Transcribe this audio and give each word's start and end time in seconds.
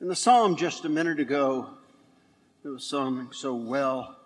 In 0.00 0.06
the 0.06 0.14
psalm 0.14 0.54
just 0.54 0.84
a 0.84 0.88
minute 0.88 1.18
ago, 1.18 1.70
it 2.64 2.68
was 2.68 2.84
sung 2.84 3.30
so 3.32 3.52
well. 3.52 4.16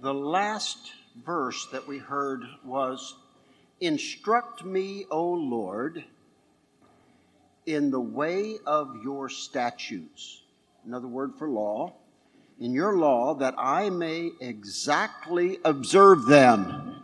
The 0.00 0.14
last 0.14 0.92
verse 1.24 1.66
that 1.72 1.88
we 1.88 1.98
heard 1.98 2.44
was 2.64 3.16
Instruct 3.80 4.64
me, 4.64 5.04
O 5.10 5.32
Lord, 5.32 6.04
in 7.66 7.90
the 7.90 8.00
way 8.00 8.58
of 8.64 9.02
your 9.02 9.28
statutes. 9.28 10.42
Another 10.86 11.08
word 11.08 11.32
for 11.36 11.48
law. 11.48 11.94
In 12.60 12.72
your 12.72 12.96
law, 12.96 13.34
that 13.34 13.56
I 13.58 13.90
may 13.90 14.30
exactly 14.40 15.58
observe 15.64 16.26
them. 16.26 17.02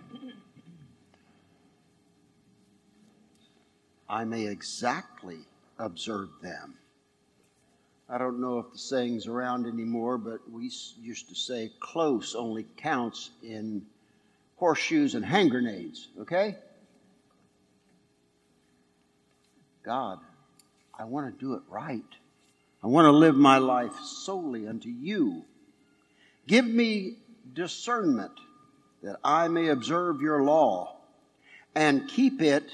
I 4.08 4.24
may 4.24 4.46
exactly 4.46 5.38
observe 5.76 6.28
them. 6.40 6.76
I 8.12 8.18
don't 8.18 8.42
know 8.42 8.58
if 8.58 8.70
the 8.70 8.78
saying's 8.78 9.26
around 9.26 9.66
anymore, 9.66 10.18
but 10.18 10.40
we 10.50 10.70
used 11.00 11.30
to 11.30 11.34
say 11.34 11.72
close 11.80 12.34
only 12.34 12.66
counts 12.76 13.30
in 13.42 13.86
horseshoes 14.56 15.14
and 15.14 15.24
hand 15.24 15.50
grenades, 15.50 16.08
okay? 16.20 16.56
God, 19.82 20.18
I 20.96 21.04
want 21.04 21.32
to 21.32 21.40
do 21.42 21.54
it 21.54 21.62
right. 21.70 22.04
I 22.84 22.86
want 22.88 23.06
to 23.06 23.12
live 23.12 23.34
my 23.34 23.56
life 23.56 23.98
solely 24.00 24.68
unto 24.68 24.90
you. 24.90 25.46
Give 26.46 26.66
me 26.66 27.16
discernment 27.54 28.38
that 29.02 29.20
I 29.24 29.48
may 29.48 29.68
observe 29.68 30.20
your 30.20 30.42
law 30.42 30.98
and 31.74 32.06
keep 32.08 32.42
it 32.42 32.70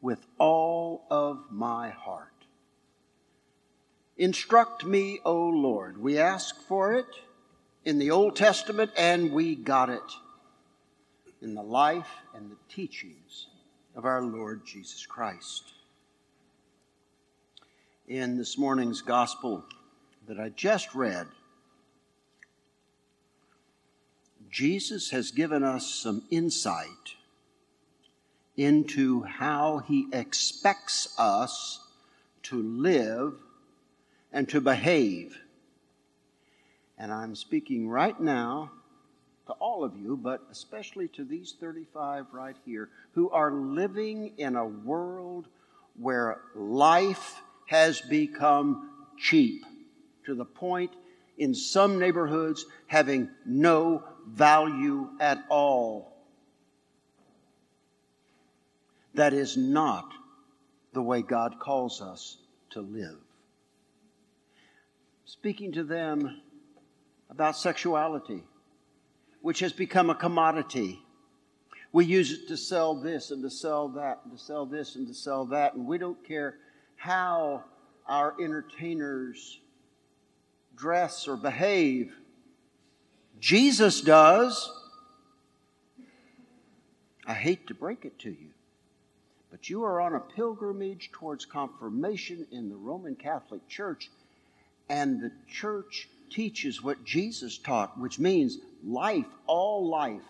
with 0.00 0.24
all 0.38 1.04
of 1.10 1.44
my 1.50 1.90
heart. 1.90 2.32
Instruct 4.20 4.84
me, 4.84 5.18
O 5.24 5.48
Lord. 5.48 5.96
We 5.96 6.18
asked 6.18 6.60
for 6.68 6.92
it 6.92 7.06
in 7.86 7.98
the 7.98 8.10
Old 8.10 8.36
Testament 8.36 8.90
and 8.94 9.32
we 9.32 9.54
got 9.54 9.88
it 9.88 10.02
in 11.40 11.54
the 11.54 11.62
life 11.62 12.10
and 12.34 12.50
the 12.50 12.74
teachings 12.74 13.46
of 13.96 14.04
our 14.04 14.20
Lord 14.20 14.66
Jesus 14.66 15.06
Christ. 15.06 15.72
In 18.08 18.36
this 18.36 18.58
morning's 18.58 19.00
gospel 19.00 19.64
that 20.28 20.38
I 20.38 20.50
just 20.50 20.94
read, 20.94 21.26
Jesus 24.50 25.12
has 25.12 25.30
given 25.30 25.64
us 25.64 25.94
some 25.94 26.24
insight 26.30 27.14
into 28.54 29.22
how 29.22 29.78
he 29.78 30.08
expects 30.12 31.14
us 31.18 31.80
to 32.42 32.62
live 32.62 33.32
and 34.32 34.48
to 34.48 34.60
behave. 34.60 35.36
And 36.98 37.12
I'm 37.12 37.34
speaking 37.34 37.88
right 37.88 38.18
now 38.20 38.70
to 39.46 39.52
all 39.54 39.84
of 39.84 39.96
you, 39.96 40.16
but 40.16 40.42
especially 40.50 41.08
to 41.08 41.24
these 41.24 41.54
35 41.58 42.26
right 42.32 42.56
here 42.64 42.88
who 43.12 43.30
are 43.30 43.50
living 43.50 44.34
in 44.38 44.54
a 44.54 44.66
world 44.66 45.48
where 45.98 46.40
life 46.54 47.40
has 47.66 48.00
become 48.00 48.90
cheap 49.18 49.64
to 50.26 50.34
the 50.34 50.44
point 50.44 50.92
in 51.38 51.54
some 51.54 51.98
neighborhoods 51.98 52.66
having 52.86 53.28
no 53.46 54.04
value 54.28 55.08
at 55.18 55.42
all. 55.48 56.12
That 59.14 59.32
is 59.32 59.56
not 59.56 60.12
the 60.92 61.02
way 61.02 61.22
God 61.22 61.58
calls 61.58 62.00
us 62.00 62.36
to 62.70 62.80
live. 62.80 63.18
Speaking 65.32 65.70
to 65.74 65.84
them 65.84 66.40
about 67.30 67.56
sexuality 67.56 68.42
which 69.42 69.60
has 69.60 69.72
become 69.72 70.10
a 70.10 70.14
commodity. 70.14 70.98
We 71.92 72.04
use 72.04 72.32
it 72.32 72.48
to 72.48 72.56
sell 72.56 72.96
this 72.96 73.30
and 73.30 73.40
to 73.44 73.48
sell 73.48 73.86
that 73.90 74.22
and 74.24 74.36
to 74.36 74.44
sell 74.44 74.66
this 74.66 74.96
and 74.96 75.06
to 75.06 75.14
sell 75.14 75.44
that, 75.46 75.74
and 75.74 75.86
we 75.86 75.98
don't 75.98 76.26
care 76.26 76.56
how 76.96 77.62
our 78.08 78.34
entertainers 78.42 79.60
dress 80.76 81.28
or 81.28 81.36
behave. 81.36 82.12
Jesus 83.38 84.00
does. 84.00 84.68
I 87.24 87.34
hate 87.34 87.68
to 87.68 87.74
break 87.74 88.04
it 88.04 88.18
to 88.18 88.30
you, 88.30 88.50
but 89.48 89.70
you 89.70 89.84
are 89.84 90.00
on 90.00 90.16
a 90.16 90.20
pilgrimage 90.20 91.12
towards 91.12 91.46
confirmation 91.46 92.48
in 92.50 92.68
the 92.68 92.76
Roman 92.76 93.14
Catholic 93.14 93.68
Church, 93.68 94.10
and 94.90 95.20
the 95.20 95.30
church 95.48 96.08
teaches 96.30 96.82
what 96.82 97.04
Jesus 97.04 97.56
taught, 97.56 97.96
which 97.98 98.18
means 98.18 98.58
life, 98.84 99.24
all 99.46 99.88
life, 99.88 100.20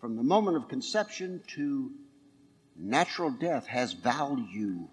from 0.00 0.16
the 0.16 0.22
moment 0.22 0.56
of 0.56 0.68
conception 0.68 1.42
to 1.48 1.90
natural 2.76 3.30
death, 3.30 3.66
has 3.66 3.92
value. 3.92 4.86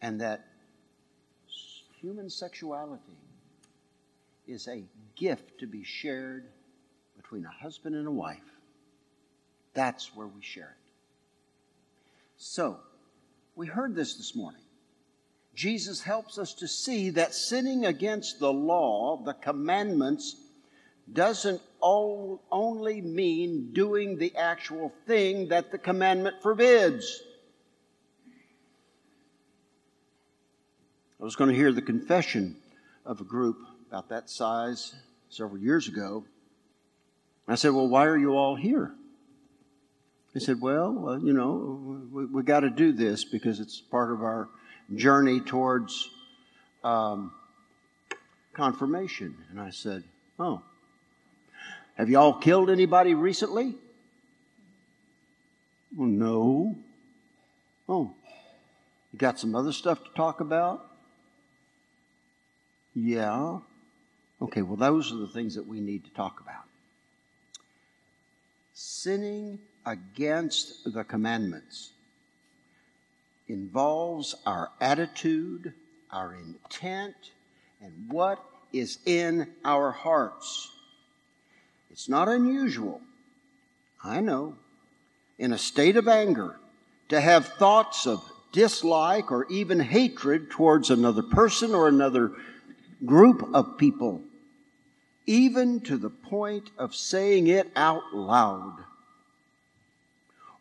And 0.00 0.20
that 0.20 0.46
human 2.00 2.30
sexuality 2.30 3.02
is 4.46 4.68
a 4.68 4.84
gift 5.16 5.58
to 5.58 5.66
be 5.66 5.82
shared 5.82 6.44
between 7.16 7.44
a 7.44 7.50
husband 7.50 7.96
and 7.96 8.06
a 8.06 8.12
wife. 8.12 8.38
That's 9.74 10.14
where 10.14 10.28
we 10.28 10.42
share 10.42 10.76
it. 10.80 10.92
So, 12.36 12.78
we 13.56 13.66
heard 13.66 13.96
this 13.96 14.14
this 14.14 14.36
morning. 14.36 14.60
Jesus 15.56 16.02
helps 16.02 16.38
us 16.38 16.52
to 16.52 16.68
see 16.68 17.08
that 17.10 17.34
sinning 17.34 17.86
against 17.86 18.38
the 18.38 18.52
law, 18.52 19.22
the 19.24 19.32
commandments, 19.32 20.36
doesn't 21.10 21.62
only 21.80 23.00
mean 23.00 23.70
doing 23.72 24.18
the 24.18 24.36
actual 24.36 24.92
thing 25.06 25.48
that 25.48 25.72
the 25.72 25.78
commandment 25.78 26.36
forbids. 26.42 27.22
I 31.18 31.24
was 31.24 31.36
going 31.36 31.48
to 31.48 31.56
hear 31.56 31.72
the 31.72 31.80
confession 31.80 32.56
of 33.06 33.22
a 33.22 33.24
group 33.24 33.56
about 33.88 34.10
that 34.10 34.28
size 34.28 34.94
several 35.30 35.58
years 35.58 35.88
ago. 35.88 36.24
I 37.48 37.54
said, 37.54 37.72
Well, 37.72 37.88
why 37.88 38.04
are 38.04 38.18
you 38.18 38.36
all 38.36 38.56
here? 38.56 38.92
They 40.34 40.40
said, 40.40 40.60
Well, 40.60 41.08
uh, 41.08 41.16
you 41.18 41.32
know, 41.32 42.02
we, 42.12 42.26
we 42.26 42.42
got 42.42 42.60
to 42.60 42.70
do 42.70 42.92
this 42.92 43.24
because 43.24 43.58
it's 43.58 43.80
part 43.80 44.12
of 44.12 44.20
our 44.20 44.50
journey 44.94 45.40
towards 45.40 46.10
um, 46.84 47.32
confirmation. 48.52 49.36
And 49.50 49.60
I 49.60 49.70
said, 49.70 50.04
Oh, 50.38 50.62
have 51.96 52.10
you 52.10 52.18
all 52.18 52.34
killed 52.34 52.70
anybody 52.70 53.14
recently? 53.14 53.74
Well, 55.96 56.08
no. 56.08 56.76
Oh, 57.88 58.12
you 59.12 59.18
got 59.18 59.38
some 59.38 59.54
other 59.54 59.72
stuff 59.72 60.02
to 60.04 60.10
talk 60.14 60.40
about? 60.40 60.84
Yeah. 62.94 63.60
Okay, 64.42 64.62
well, 64.62 64.76
those 64.76 65.12
are 65.12 65.16
the 65.16 65.28
things 65.28 65.54
that 65.54 65.66
we 65.66 65.80
need 65.80 66.04
to 66.04 66.10
talk 66.10 66.40
about. 66.40 66.64
Sinning 68.74 69.58
against 69.86 70.92
the 70.92 71.04
commandments 71.04 71.92
involves 73.48 74.34
our 74.44 74.70
attitude, 74.80 75.72
our 76.10 76.34
intent, 76.34 77.14
and 77.80 77.92
what 78.08 78.44
is 78.72 78.98
in 79.06 79.48
our 79.64 79.90
hearts. 79.92 80.70
It's 81.90 82.08
not 82.08 82.28
unusual, 82.28 83.00
I 84.02 84.20
know, 84.20 84.56
in 85.38 85.52
a 85.52 85.58
state 85.58 85.96
of 85.96 86.08
anger 86.08 86.56
to 87.08 87.20
have 87.20 87.46
thoughts 87.46 88.06
of 88.06 88.22
dislike 88.52 89.30
or 89.30 89.46
even 89.50 89.80
hatred 89.80 90.50
towards 90.50 90.90
another 90.90 91.22
person 91.22 91.74
or 91.74 91.88
another 91.88 92.32
group 93.04 93.48
of 93.54 93.78
people, 93.78 94.22
even 95.26 95.80
to 95.80 95.96
the 95.96 96.10
point 96.10 96.70
of 96.78 96.94
saying 96.94 97.46
it 97.46 97.70
out 97.76 98.14
loud 98.14 98.84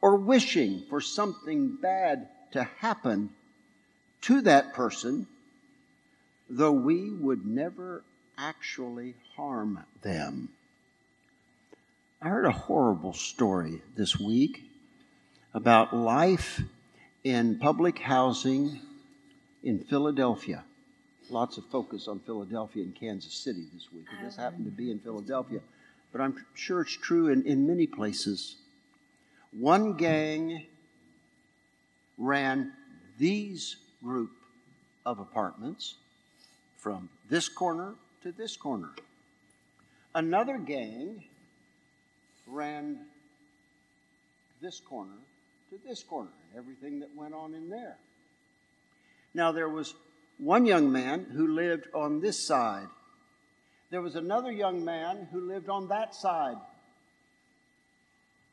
or 0.01 0.17
wishing 0.17 0.83
for 0.89 1.01
something 1.01 1.75
bad 1.81 2.27
to 2.55 2.63
happen 2.79 3.29
to 4.21 4.41
that 4.41 4.73
person, 4.73 5.27
though 6.49 6.71
we 6.71 7.09
would 7.09 7.45
never 7.45 8.01
actually 8.37 9.13
harm 9.35 9.83
them. 10.01 10.47
I 12.21 12.29
heard 12.29 12.45
a 12.45 12.51
horrible 12.51 13.11
story 13.11 13.81
this 13.97 14.17
week 14.17 14.63
about 15.53 15.93
life 15.93 16.61
in 17.25 17.59
public 17.59 17.99
housing 17.99 18.79
in 19.61 19.79
Philadelphia. 19.79 20.63
Lots 21.29 21.57
of 21.57 21.65
focus 21.65 22.07
on 22.07 22.19
Philadelphia 22.19 22.83
and 22.83 22.95
Kansas 22.95 23.33
City 23.33 23.65
this 23.73 23.87
week. 23.93 24.05
It 24.13 24.23
just 24.23 24.39
happened 24.39 24.63
to 24.63 24.71
be 24.71 24.91
in 24.91 24.99
Philadelphia, 24.99 25.59
but 26.13 26.21
I'm 26.21 26.45
sure 26.53 26.81
it's 26.81 26.93
true 26.93 27.27
in, 27.27 27.43
in 27.43 27.67
many 27.67 27.85
places. 27.85 28.55
One 29.51 29.97
gang 29.97 30.67
ran 32.17 32.71
these 33.17 33.77
group 34.03 34.31
of 35.05 35.19
apartments 35.19 35.95
from 36.77 37.09
this 37.29 37.49
corner 37.49 37.95
to 38.23 38.31
this 38.31 38.57
corner. 38.57 38.89
Another 40.13 40.57
gang 40.57 41.23
ran 42.47 42.99
this 44.61 44.79
corner 44.79 45.17
to 45.69 45.79
this 45.87 46.03
corner 46.03 46.29
and 46.51 46.59
everything 46.59 46.99
that 46.99 47.15
went 47.15 47.33
on 47.33 47.53
in 47.53 47.69
there. 47.69 47.97
Now, 49.33 49.51
there 49.51 49.69
was 49.69 49.93
one 50.37 50.65
young 50.65 50.91
man 50.91 51.25
who 51.33 51.47
lived 51.47 51.87
on 51.93 52.21
this 52.21 52.39
side. 52.39 52.87
There 53.89 54.01
was 54.01 54.15
another 54.15 54.51
young 54.51 54.83
man 54.83 55.27
who 55.31 55.41
lived 55.41 55.69
on 55.69 55.89
that 55.89 56.15
side. 56.15 56.57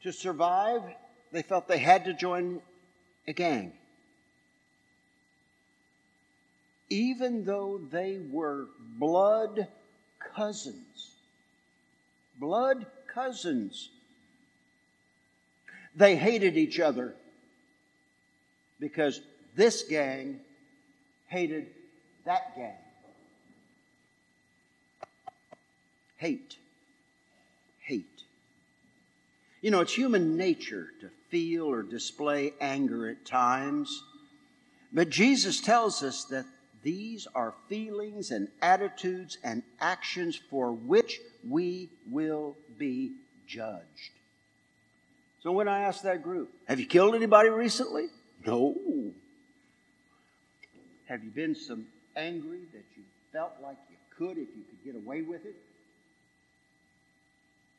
To 0.02 0.12
survive, 0.12 0.82
they 1.30 1.42
felt 1.42 1.68
they 1.68 1.78
had 1.78 2.04
to 2.06 2.12
join 2.12 2.60
a 3.26 3.32
gang. 3.32 3.72
Even 6.90 7.44
though 7.44 7.80
they 7.90 8.18
were 8.30 8.66
blood 8.98 9.68
cousins. 10.34 11.12
Blood 12.38 12.86
cousins. 13.06 13.90
They 15.94 16.16
hated 16.16 16.56
each 16.56 16.80
other 16.80 17.14
because 18.80 19.20
this 19.54 19.82
gang 19.84 20.40
hated 21.28 21.66
that 22.24 22.56
gang. 22.56 22.72
Hate. 26.16 26.56
Hate. 27.80 28.22
You 29.60 29.70
know, 29.70 29.80
it's 29.80 29.94
human 29.94 30.36
nature 30.36 30.88
to 31.00 31.10
feel 31.32 31.64
or 31.64 31.82
display 31.82 32.52
anger 32.60 33.08
at 33.08 33.24
times, 33.24 34.04
but 34.92 35.08
Jesus 35.08 35.60
tells 35.60 36.02
us 36.02 36.24
that 36.24 36.44
these 36.82 37.26
are 37.34 37.54
feelings 37.68 38.30
and 38.30 38.48
attitudes 38.60 39.38
and 39.42 39.62
actions 39.80 40.38
for 40.50 40.72
which 40.72 41.20
we 41.48 41.88
will 42.10 42.54
be 42.78 43.12
judged. 43.46 44.10
So 45.42 45.52
when 45.52 45.68
I 45.68 45.80
asked 45.80 46.02
that 46.02 46.22
group, 46.22 46.50
have 46.68 46.78
you 46.78 46.86
killed 46.86 47.14
anybody 47.14 47.48
recently? 47.48 48.08
No. 48.46 48.76
Have 51.08 51.24
you 51.24 51.30
been 51.30 51.54
so 51.54 51.78
angry 52.14 52.60
that 52.72 52.84
you 52.96 53.02
felt 53.32 53.52
like 53.62 53.76
you 53.90 53.96
could 54.18 54.36
if 54.36 54.48
you 54.54 54.62
could 54.68 54.84
get 54.84 54.94
away 54.94 55.22
with 55.22 55.46
it? 55.46 55.56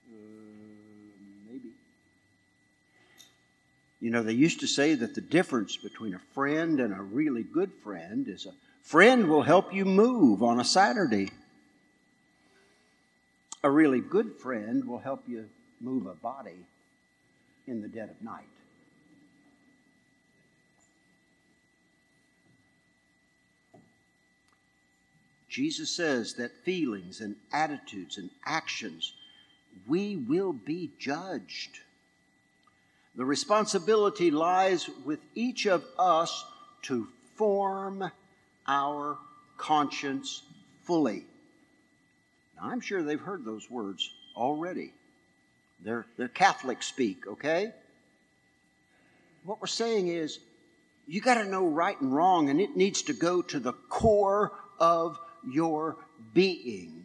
Uh, 0.10 0.18
maybe. 1.50 1.70
You 4.04 4.10
know, 4.10 4.22
they 4.22 4.34
used 4.34 4.60
to 4.60 4.68
say 4.68 4.96
that 4.96 5.16
the 5.16 5.22
difference 5.22 5.78
between 5.78 6.14
a 6.14 6.20
friend 6.34 6.82
and 6.82 6.94
a 6.94 7.02
really 7.02 7.44
good 7.44 7.72
friend 7.86 8.28
is 8.28 8.46
a 8.46 8.52
friend 8.82 9.30
will 9.30 9.44
help 9.44 9.74
you 9.74 9.86
move 9.86 10.44
on 10.44 10.60
a 10.60 10.66
Saturday. 10.66 11.32
A 13.64 13.72
really 13.72 14.02
good 14.02 14.34
friend 14.42 14.84
will 14.84 15.00
help 15.00 15.24
you 15.26 15.46
move 15.80 16.06
a 16.06 16.16
body 16.16 16.66
in 17.66 17.82
the 17.82 17.88
dead 17.88 18.10
of 18.10 18.22
night. 18.22 18.44
Jesus 25.48 25.90
says 25.90 26.34
that 26.34 26.52
feelings 26.66 27.22
and 27.22 27.38
attitudes 27.54 28.18
and 28.18 28.30
actions, 28.46 29.14
we 29.88 30.18
will 30.18 30.52
be 30.52 30.92
judged. 31.00 31.80
The 33.16 33.26
responsibility 33.26 34.32
lies 34.32 34.90
with 35.06 35.20
each 35.36 35.68
of 35.68 35.86
us 36.00 36.46
to 36.84 37.08
form 37.36 38.12
our 38.68 39.18
conscience 39.58 40.42
fully. 40.84 41.26
Now, 42.56 42.70
I'm 42.70 42.82
sure 42.82 43.04
they've 43.04 43.20
heard 43.20 43.46
those 43.46 43.70
words 43.70 44.10
already. 44.36 44.94
They're, 45.84 46.06
they're 46.18 46.28
Catholic 46.28 46.82
speak, 46.82 47.28
okay? 47.28 47.72
What 49.44 49.62
we're 49.62 49.68
saying 49.68 50.08
is, 50.08 50.40
you 51.08 51.22
got 51.22 51.36
to 51.36 51.46
know 51.46 51.68
right 51.68 52.00
and 52.00 52.16
wrong, 52.16 52.50
and 52.50 52.62
it 52.62 52.78
needs 52.78 53.02
to 53.04 53.14
go 53.14 53.42
to 53.42 53.60
the 53.60 53.74
core 53.74 54.54
of 54.80 55.20
your 55.48 55.98
being. 56.34 57.04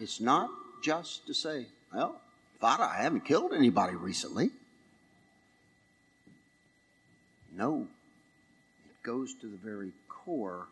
It's 0.00 0.20
not 0.20 0.50
just 0.82 1.26
to 1.26 1.34
say, 1.34 1.66
well, 1.92 2.20
I 2.64 3.02
haven't 3.02 3.24
killed 3.24 3.52
anybody 3.52 3.94
recently. 3.94 4.50
No, 7.56 7.86
it 8.86 9.02
goes 9.02 9.34
to 9.34 9.46
the 9.46 9.56
very 9.56 9.92
core 10.08 10.66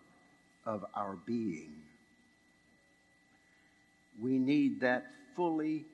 of 0.67 0.85
our 0.95 1.17
being. 1.27 1.73
We 4.21 4.39
need 4.39 4.81
that 4.81 5.07
fully 5.37 5.85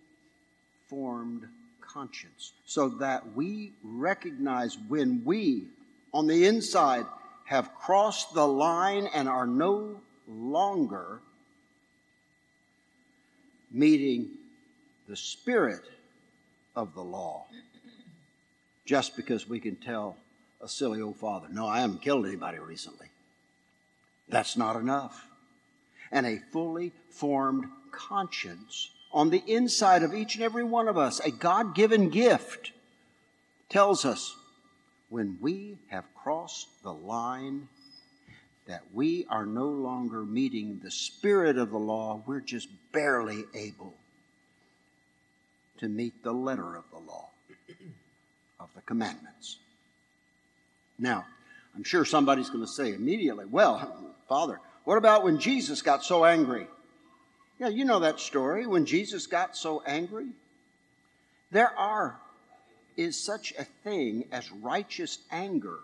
formed 0.88 1.46
conscience 1.80 2.52
so 2.64 2.88
that 2.88 3.34
we 3.34 3.72
recognize 3.82 4.76
when 4.88 5.22
we, 5.24 5.64
on 6.12 6.26
the 6.26 6.46
inside, 6.46 7.06
have 7.44 7.74
crossed 7.74 8.34
the 8.34 8.46
line 8.46 9.08
and 9.14 9.28
are 9.28 9.46
no 9.46 10.00
longer 10.26 11.20
meeting 13.70 14.37
the 15.08 15.16
spirit 15.16 15.82
of 16.76 16.94
the 16.94 17.02
law 17.02 17.46
just 18.84 19.16
because 19.16 19.48
we 19.48 19.58
can 19.58 19.76
tell 19.76 20.16
a 20.62 20.68
silly 20.68 21.00
old 21.00 21.16
father, 21.16 21.48
No, 21.50 21.66
I 21.66 21.80
haven't 21.80 22.02
killed 22.02 22.26
anybody 22.26 22.58
recently. 22.58 23.06
That's 24.28 24.56
not 24.56 24.76
enough. 24.76 25.26
And 26.12 26.26
a 26.26 26.40
fully 26.52 26.92
formed 27.10 27.66
conscience 27.90 28.90
on 29.12 29.30
the 29.30 29.42
inside 29.46 30.02
of 30.02 30.14
each 30.14 30.34
and 30.34 30.44
every 30.44 30.64
one 30.64 30.88
of 30.88 30.98
us, 30.98 31.20
a 31.20 31.30
God 31.30 31.74
given 31.74 32.10
gift, 32.10 32.72
tells 33.68 34.04
us 34.04 34.34
when 35.08 35.38
we 35.40 35.78
have 35.88 36.04
crossed 36.14 36.82
the 36.82 36.92
line 36.92 37.68
that 38.66 38.82
we 38.92 39.26
are 39.30 39.46
no 39.46 39.68
longer 39.68 40.24
meeting 40.24 40.80
the 40.82 40.90
spirit 40.90 41.56
of 41.56 41.70
the 41.70 41.78
law, 41.78 42.22
we're 42.26 42.40
just 42.40 42.68
barely 42.92 43.44
able 43.54 43.94
to 45.78 45.88
meet 45.88 46.22
the 46.22 46.32
letter 46.32 46.76
of 46.76 46.84
the 46.92 46.98
law, 46.98 47.28
of 48.60 48.68
the 48.74 48.82
commandments. 48.82 49.58
Now, 50.98 51.26
I'm 51.76 51.84
sure 51.84 52.04
somebody's 52.04 52.50
going 52.50 52.64
to 52.64 52.70
say 52.70 52.92
immediately, 52.92 53.44
well, 53.44 54.14
Father, 54.28 54.60
what 54.84 54.98
about 54.98 55.24
when 55.24 55.38
Jesus 55.38 55.82
got 55.82 56.04
so 56.04 56.24
angry? 56.24 56.66
Yeah, 57.58 57.68
you 57.68 57.84
know 57.84 58.00
that 58.00 58.20
story 58.20 58.66
when 58.66 58.86
Jesus 58.86 59.26
got 59.26 59.56
so 59.56 59.82
angry. 59.86 60.26
There 61.50 61.70
are 61.76 62.18
is 62.96 63.16
such 63.16 63.54
a 63.56 63.64
thing 63.64 64.24
as 64.32 64.50
righteous 64.50 65.18
anger, 65.30 65.78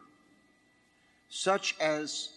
such 1.30 1.76
as 1.80 2.30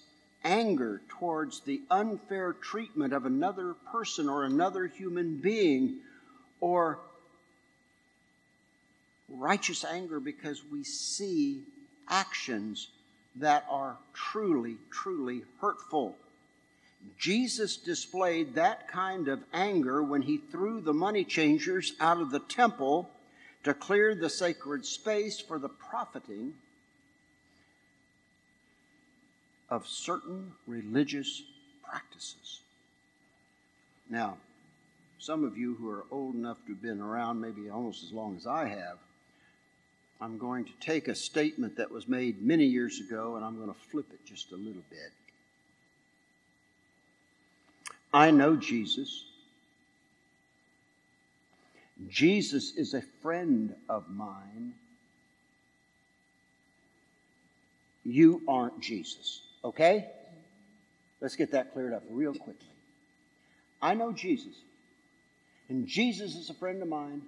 anger 0.43 1.01
towards 1.09 1.61
the 1.61 1.81
unfair 1.89 2.53
treatment 2.53 3.11
of 3.11 3.25
another 3.25 3.73
person 3.91 4.29
or 4.29 4.43
another 4.43 4.85
human 4.85 5.37
being, 5.37 5.95
or 6.61 6.99
righteous 9.29 9.83
anger 9.83 10.19
because 10.19 10.63
we 10.71 10.83
see 10.83 11.63
actions 12.09 12.89
that 13.35 13.65
are 13.69 13.97
truly, 14.13 14.77
truly 14.91 15.43
hurtful. 15.59 16.15
Jesus 17.17 17.77
displayed 17.77 18.55
that 18.55 18.87
kind 18.87 19.27
of 19.27 19.43
anger 19.53 20.01
when 20.01 20.21
he 20.21 20.37
threw 20.37 20.81
the 20.81 20.93
money 20.93 21.23
changers 21.23 21.93
out 21.99 22.19
of 22.19 22.31
the 22.31 22.39
temple 22.39 23.09
to 23.63 23.73
clear 23.73 24.15
the 24.15 24.29
sacred 24.29 24.85
space 24.85 25.39
for 25.39 25.59
the 25.59 25.69
profiting 25.69 26.53
of 29.69 29.85
certain 29.87 30.53
religious 30.65 31.43
practices. 31.83 32.61
Now, 34.09 34.37
some 35.19 35.43
of 35.43 35.57
you 35.57 35.75
who 35.75 35.89
are 35.89 36.05
old 36.11 36.35
enough 36.35 36.57
to 36.65 36.73
have 36.73 36.81
been 36.81 37.01
around 37.01 37.41
maybe 37.41 37.69
almost 37.69 38.03
as 38.03 38.11
long 38.11 38.37
as 38.37 38.47
I 38.47 38.67
have, 38.67 38.97
I'm 40.19 40.37
going 40.37 40.65
to 40.65 40.71
take 40.79 41.07
a 41.07 41.15
statement 41.15 41.77
that 41.77 41.91
was 41.91 42.07
made 42.07 42.41
many 42.41 42.65
years 42.65 42.99
ago 42.99 43.35
and 43.35 43.45
I'm 43.45 43.55
going 43.57 43.73
to 43.73 43.79
flip 43.91 44.07
it 44.11 44.25
just 44.25 44.51
a 44.51 44.55
little 44.55 44.83
bit. 44.89 45.11
I 48.13 48.31
know 48.31 48.55
Jesus. 48.55 49.25
Jesus 52.09 52.75
is 52.75 52.93
a 52.93 53.01
friend 53.21 53.75
of 53.89 54.09
mine. 54.09 54.73
You 58.05 58.41
aren't 58.47 58.79
Jesus, 58.79 59.41
okay? 59.63 60.07
Let's 61.19 61.35
get 61.35 61.51
that 61.51 61.73
cleared 61.73 61.93
up 61.93 62.03
real 62.09 62.33
quickly. 62.33 62.67
I 63.81 63.93
know 63.93 64.11
Jesus, 64.11 64.55
and 65.69 65.85
Jesus 65.85 66.35
is 66.35 66.49
a 66.49 66.53
friend 66.53 66.81
of 66.81 66.87
mine, 66.87 67.21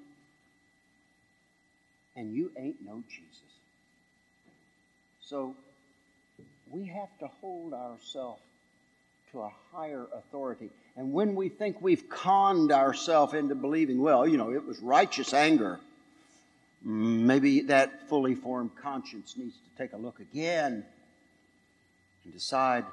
and 2.20 2.36
you 2.36 2.52
ain't 2.58 2.76
no 2.86 3.02
Jesus. 3.10 3.40
So 5.22 5.56
we 6.70 6.86
have 6.88 7.08
to 7.20 7.28
hold 7.40 7.74
ourselves 7.74 8.42
to 9.32 9.42
a 9.42 9.52
higher 9.72 10.06
authority. 10.14 10.70
And 10.98 11.14
when 11.14 11.34
we 11.34 11.48
think 11.48 11.82
we've 11.82 12.10
conned 12.10 12.74
ourselves 12.74 13.34
into 13.34 13.56
believing, 13.56 14.02
well, 14.02 14.28
you 14.28 14.38
know, 14.38 14.52
it 14.52 14.66
was 14.66 14.80
righteous 14.80 15.34
anger, 15.34 15.80
maybe 16.84 17.62
that 17.62 18.10
fully 18.10 18.36
formed 18.36 18.72
conscience 18.76 19.36
needs 19.38 19.56
to 19.56 19.82
take 19.82 19.94
a 19.94 19.98
look 19.98 20.20
again 20.20 20.84
and 22.26 22.34
decide 22.34 22.84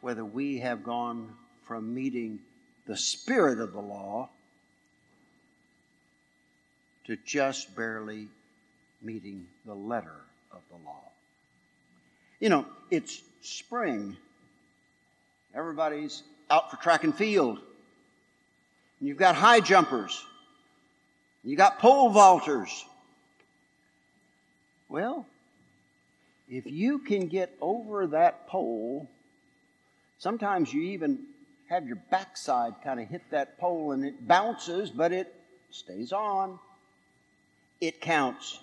whether 0.00 0.24
we 0.24 0.58
have 0.58 0.84
gone 0.84 1.32
from 1.64 1.92
meeting 1.92 2.38
the 2.86 2.96
spirit 2.96 3.58
of 3.58 3.72
the 3.72 3.80
law 3.80 4.28
to 7.06 7.16
just 7.24 7.74
barely 7.74 8.28
meeting 9.02 9.46
the 9.64 9.74
letter 9.74 10.16
of 10.52 10.60
the 10.70 10.76
law. 10.84 11.02
You 12.40 12.48
know, 12.48 12.66
it's 12.90 13.22
spring. 13.42 14.16
Everybody's 15.54 16.22
out 16.50 16.70
for 16.70 16.76
track 16.76 17.04
and 17.04 17.14
field. 17.14 17.58
And 19.00 19.08
you've 19.08 19.18
got 19.18 19.34
high 19.34 19.60
jumpers. 19.60 20.24
You 21.44 21.56
got 21.56 21.78
pole 21.78 22.12
vaulters. 22.12 22.70
Well, 24.88 25.26
if 26.48 26.66
you 26.66 26.98
can 26.98 27.28
get 27.28 27.56
over 27.60 28.06
that 28.08 28.46
pole, 28.48 29.08
sometimes 30.18 30.72
you 30.72 30.82
even 30.82 31.18
have 31.68 31.86
your 31.86 31.98
backside 32.10 32.74
kind 32.84 33.00
of 33.00 33.08
hit 33.08 33.22
that 33.30 33.58
pole 33.58 33.92
and 33.92 34.04
it 34.04 34.26
bounces, 34.26 34.90
but 34.90 35.12
it 35.12 35.34
stays 35.70 36.12
on. 36.12 36.58
It 37.80 38.00
counts. 38.00 38.60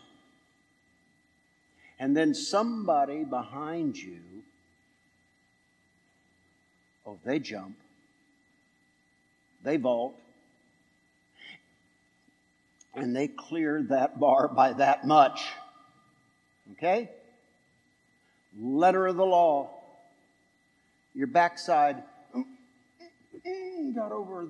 And 2.03 2.17
then 2.17 2.33
somebody 2.33 3.23
behind 3.23 3.95
you, 3.95 4.19
oh, 7.07 7.17
they 7.23 7.39
jump, 7.39 7.77
they 9.63 9.77
vault, 9.77 10.13
and 12.93 13.15
they 13.15 13.29
clear 13.29 13.83
that 13.83 14.19
bar 14.19 14.49
by 14.49 14.73
that 14.73 15.07
much. 15.07 15.45
Okay? 16.73 17.09
Letter 18.59 19.07
of 19.07 19.15
the 19.15 19.25
law. 19.25 19.69
Your 21.13 21.27
backside 21.27 22.03
mm, 22.35 22.43
mm, 22.43 23.47
mm, 23.47 23.95
got 23.95 24.11
over 24.11 24.49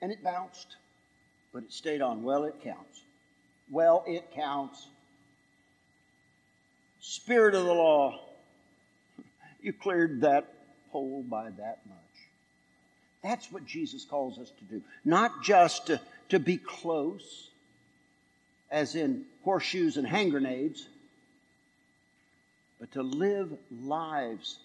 and 0.00 0.12
it 0.12 0.22
bounced, 0.22 0.76
but 1.52 1.64
it 1.64 1.72
stayed 1.72 2.00
on. 2.00 2.22
Well, 2.22 2.44
it 2.44 2.54
counts. 2.62 3.02
Well, 3.68 4.04
it 4.06 4.30
counts. 4.32 4.86
Spirit 7.06 7.54
of 7.54 7.66
the 7.66 7.72
law, 7.74 8.18
you 9.60 9.74
cleared 9.74 10.22
that 10.22 10.50
pole 10.90 11.22
by 11.28 11.50
that 11.50 11.80
much. 11.86 11.98
That's 13.22 13.52
what 13.52 13.66
Jesus 13.66 14.06
calls 14.06 14.38
us 14.38 14.50
to 14.58 14.64
do. 14.64 14.82
Not 15.04 15.42
just 15.42 15.88
to, 15.88 16.00
to 16.30 16.38
be 16.38 16.56
close, 16.56 17.50
as 18.70 18.94
in 18.94 19.26
horseshoes 19.42 19.98
and 19.98 20.06
hand 20.06 20.30
grenades, 20.30 20.88
but 22.80 22.90
to 22.92 23.02
live 23.02 23.52
lives 23.82 24.56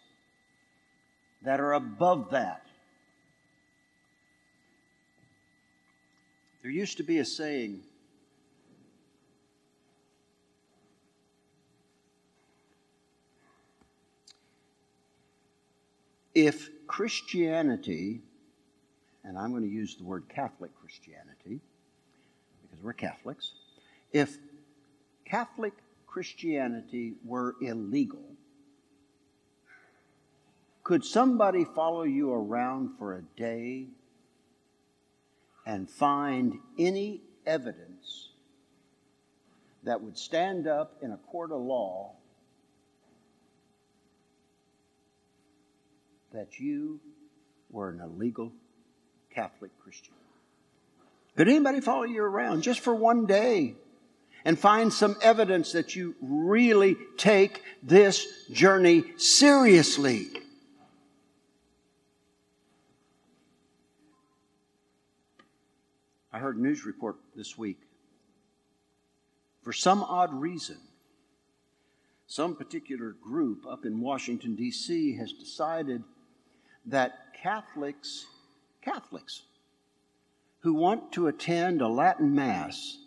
that 1.41 1.59
are 1.59 1.73
above 1.73 2.31
that. 2.31 2.65
There 6.61 6.71
used 6.71 6.95
to 6.97 7.03
be 7.03 7.17
a 7.17 7.25
saying 7.25 7.81
if 16.33 16.69
Christianity, 16.87 18.21
and 19.23 19.37
I'm 19.37 19.51
going 19.51 19.63
to 19.63 19.69
use 19.69 19.95
the 19.95 20.03
word 20.03 20.23
Catholic 20.29 20.71
Christianity 20.79 21.59
because 22.61 22.83
we're 22.83 22.93
Catholics, 22.93 23.53
if 24.11 24.37
Catholic 25.25 25.73
Christianity 26.07 27.13
were 27.23 27.55
illegal, 27.61 28.23
could 30.83 31.05
somebody 31.05 31.65
follow 31.65 32.03
you 32.03 32.31
around 32.31 32.97
for 32.97 33.15
a 33.15 33.21
day 33.39 33.85
and 35.65 35.89
find 35.89 36.57
any 36.79 37.21
evidence 37.45 38.29
that 39.83 40.01
would 40.01 40.17
stand 40.17 40.67
up 40.67 40.97
in 41.03 41.11
a 41.11 41.17
court 41.17 41.51
of 41.51 41.61
law 41.61 42.15
that 46.33 46.59
you 46.59 46.99
were 47.69 47.89
an 47.89 48.01
illegal 48.01 48.51
Catholic 49.33 49.71
Christian? 49.83 50.13
Could 51.35 51.47
anybody 51.47 51.79
follow 51.81 52.03
you 52.03 52.21
around 52.21 52.63
just 52.63 52.81
for 52.81 52.93
one 52.93 53.25
day 53.25 53.75
and 54.43 54.57
find 54.57 54.91
some 54.91 55.15
evidence 55.21 55.71
that 55.73 55.95
you 55.95 56.15
really 56.21 56.97
take 57.17 57.63
this 57.83 58.27
journey 58.51 59.03
seriously? 59.17 60.27
I 66.31 66.39
heard 66.39 66.57
a 66.57 66.61
news 66.61 66.85
report 66.85 67.17
this 67.35 67.57
week. 67.57 67.79
For 69.63 69.73
some 69.73 70.03
odd 70.03 70.33
reason, 70.33 70.77
some 72.27 72.55
particular 72.55 73.15
group 73.21 73.65
up 73.67 73.85
in 73.85 73.99
Washington, 73.99 74.55
D.C. 74.55 75.17
has 75.17 75.33
decided 75.33 76.03
that 76.89 77.33
Catholics, 77.41 78.25
Catholics, 78.81 79.43
who 80.61 80.73
want 80.73 81.11
to 81.13 81.27
attend 81.27 81.81
a 81.81 81.87
Latin 81.87 82.35
Mass 82.35 82.97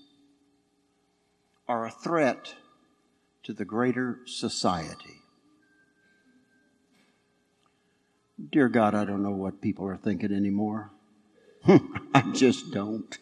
are 1.69 1.87
a 1.87 1.91
threat 1.91 2.55
to 3.43 3.53
the 3.53 3.65
greater 3.65 4.21
society. 4.25 5.21
Dear 8.51 8.69
God, 8.69 8.95
I 8.95 9.05
don't 9.05 9.23
know 9.23 9.31
what 9.31 9.61
people 9.61 9.87
are 9.87 9.97
thinking 9.97 10.33
anymore. 10.33 10.91
I 11.67 12.31
just 12.33 12.73
don't. 12.73 13.17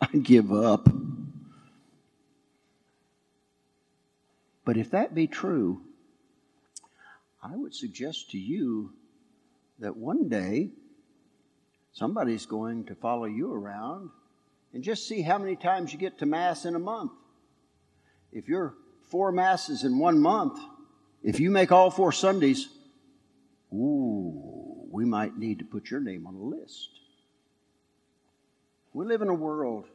I 0.00 0.08
give 0.18 0.52
up. 0.52 0.88
But 4.64 4.76
if 4.76 4.90
that 4.90 5.14
be 5.14 5.26
true, 5.26 5.80
I 7.42 7.54
would 7.54 7.74
suggest 7.74 8.30
to 8.32 8.38
you 8.38 8.92
that 9.78 9.96
one 9.96 10.28
day 10.28 10.70
somebody's 11.92 12.46
going 12.46 12.84
to 12.86 12.94
follow 12.94 13.24
you 13.24 13.52
around 13.52 14.10
and 14.72 14.82
just 14.82 15.08
see 15.08 15.22
how 15.22 15.38
many 15.38 15.56
times 15.56 15.92
you 15.92 15.98
get 15.98 16.18
to 16.18 16.26
Mass 16.26 16.64
in 16.64 16.74
a 16.74 16.78
month. 16.78 17.12
If 18.32 18.48
you're 18.48 18.74
four 19.08 19.32
Masses 19.32 19.84
in 19.84 19.98
one 19.98 20.20
month, 20.20 20.58
if 21.22 21.40
you 21.40 21.50
make 21.50 21.72
all 21.72 21.90
four 21.90 22.12
Sundays, 22.12 22.68
ooh, 23.72 24.86
we 24.90 25.04
might 25.04 25.36
need 25.38 25.58
to 25.60 25.64
put 25.64 25.90
your 25.90 26.00
name 26.00 26.26
on 26.26 26.34
a 26.34 26.42
list. 26.42 26.90
We 28.92 29.04
live 29.06 29.22
in 29.22 29.28
a 29.28 29.34
world, 29.34 29.86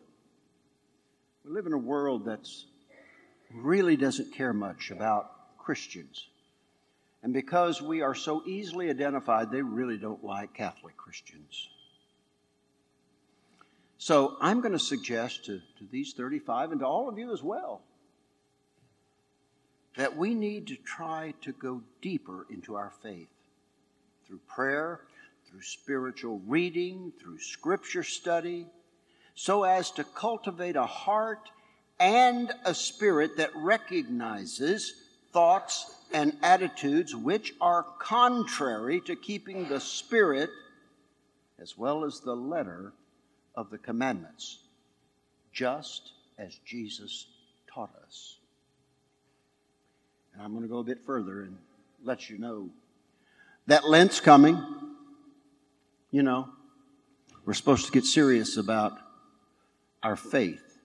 we 1.43 1.51
live 1.51 1.65
in 1.65 1.73
a 1.73 1.77
world 1.77 2.25
that's 2.25 2.65
really 3.53 3.95
doesn't 3.95 4.33
care 4.33 4.53
much 4.53 4.91
about 4.91 5.57
Christians. 5.57 6.27
And 7.23 7.33
because 7.33 7.81
we 7.81 8.01
are 8.01 8.15
so 8.15 8.41
easily 8.45 8.89
identified, 8.89 9.51
they 9.51 9.61
really 9.61 9.97
don't 9.97 10.23
like 10.23 10.53
Catholic 10.53 10.97
Christians. 10.97 11.69
So 13.97 14.37
I'm 14.41 14.61
going 14.61 14.71
to 14.71 14.79
suggest 14.79 15.45
to, 15.45 15.59
to 15.77 15.85
these 15.91 16.13
35 16.13 16.71
and 16.71 16.79
to 16.79 16.87
all 16.87 17.07
of 17.07 17.19
you 17.19 17.31
as 17.31 17.43
well 17.43 17.81
that 19.97 20.15
we 20.15 20.33
need 20.33 20.67
to 20.67 20.75
try 20.75 21.33
to 21.41 21.51
go 21.51 21.81
deeper 22.01 22.47
into 22.49 22.75
our 22.75 22.91
faith 23.03 23.27
through 24.25 24.39
prayer, 24.47 25.01
through 25.47 25.61
spiritual 25.61 26.41
reading, 26.47 27.11
through 27.21 27.37
scripture 27.39 28.03
study, 28.03 28.65
so 29.35 29.63
as 29.63 29.91
to 29.91 30.03
cultivate 30.03 30.75
a 30.75 30.85
heart 30.85 31.49
and 31.99 32.51
a 32.65 32.73
spirit 32.73 33.37
that 33.37 33.51
recognizes 33.55 34.93
thoughts 35.31 35.93
and 36.13 36.37
attitudes 36.41 37.15
which 37.15 37.53
are 37.61 37.85
contrary 37.99 39.01
to 39.01 39.15
keeping 39.15 39.67
the 39.67 39.79
spirit 39.79 40.49
as 41.59 41.77
well 41.77 42.03
as 42.03 42.19
the 42.19 42.35
letter 42.35 42.93
of 43.55 43.69
the 43.69 43.77
commandments, 43.77 44.59
just 45.53 46.13
as 46.37 46.59
Jesus 46.65 47.27
taught 47.71 47.91
us. 48.05 48.37
And 50.33 50.41
I'm 50.41 50.51
going 50.51 50.63
to 50.63 50.69
go 50.69 50.79
a 50.79 50.83
bit 50.83 51.01
further 51.05 51.43
and 51.43 51.57
let 52.03 52.29
you 52.29 52.37
know 52.37 52.69
that 53.67 53.87
Lent's 53.87 54.19
coming. 54.19 54.61
You 56.09 56.23
know, 56.23 56.49
we're 57.45 57.53
supposed 57.53 57.85
to 57.85 57.91
get 57.91 58.05
serious 58.05 58.57
about 58.57 58.97
our 60.03 60.15
faith. 60.15 60.79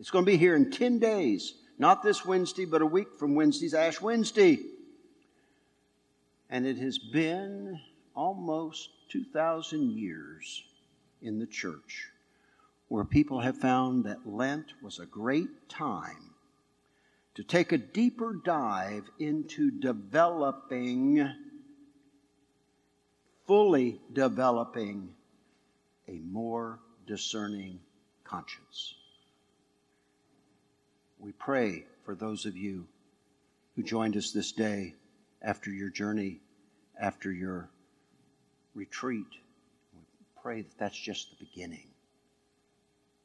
It's 0.00 0.10
going 0.10 0.24
to 0.24 0.30
be 0.30 0.36
here 0.36 0.56
in 0.56 0.70
10 0.70 0.98
days. 0.98 1.54
Not 1.78 2.02
this 2.02 2.24
Wednesday, 2.24 2.64
but 2.64 2.82
a 2.82 2.86
week 2.86 3.16
from 3.18 3.36
Wednesday's 3.36 3.74
Ash 3.74 4.00
Wednesday. 4.00 4.58
And 6.50 6.66
it 6.66 6.76
has 6.78 6.98
been 6.98 7.78
almost 8.16 8.90
2,000 9.10 9.92
years 9.92 10.64
in 11.22 11.38
the 11.38 11.46
church 11.46 12.08
where 12.88 13.04
people 13.04 13.40
have 13.40 13.56
found 13.56 14.04
that 14.04 14.26
Lent 14.26 14.72
was 14.82 14.98
a 14.98 15.06
great 15.06 15.68
time 15.68 16.34
to 17.34 17.44
take 17.44 17.70
a 17.70 17.78
deeper 17.78 18.40
dive 18.44 19.04
into 19.20 19.70
developing, 19.70 21.30
fully 23.46 24.00
developing 24.12 25.14
a 26.08 26.18
more 26.18 26.80
discerning 27.06 27.78
conscience. 28.24 28.94
We 31.18 31.32
pray 31.32 31.84
for 32.04 32.14
those 32.14 32.46
of 32.46 32.56
you 32.56 32.86
who 33.74 33.82
joined 33.82 34.16
us 34.16 34.30
this 34.32 34.52
day 34.52 34.94
after 35.42 35.70
your 35.70 35.90
journey, 35.90 36.40
after 37.00 37.32
your 37.32 37.70
retreat. 38.74 39.26
We 39.94 40.02
pray 40.40 40.62
that 40.62 40.78
that's 40.78 40.98
just 40.98 41.30
the 41.30 41.44
beginning 41.44 41.88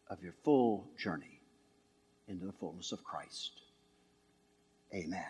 of 0.10 0.24
your 0.24 0.34
full 0.44 0.88
journey 0.98 1.40
into 2.28 2.46
the 2.46 2.54
fullness 2.54 2.92
of 2.92 3.04
Christ. 3.04 3.62
Amen. 4.94 5.26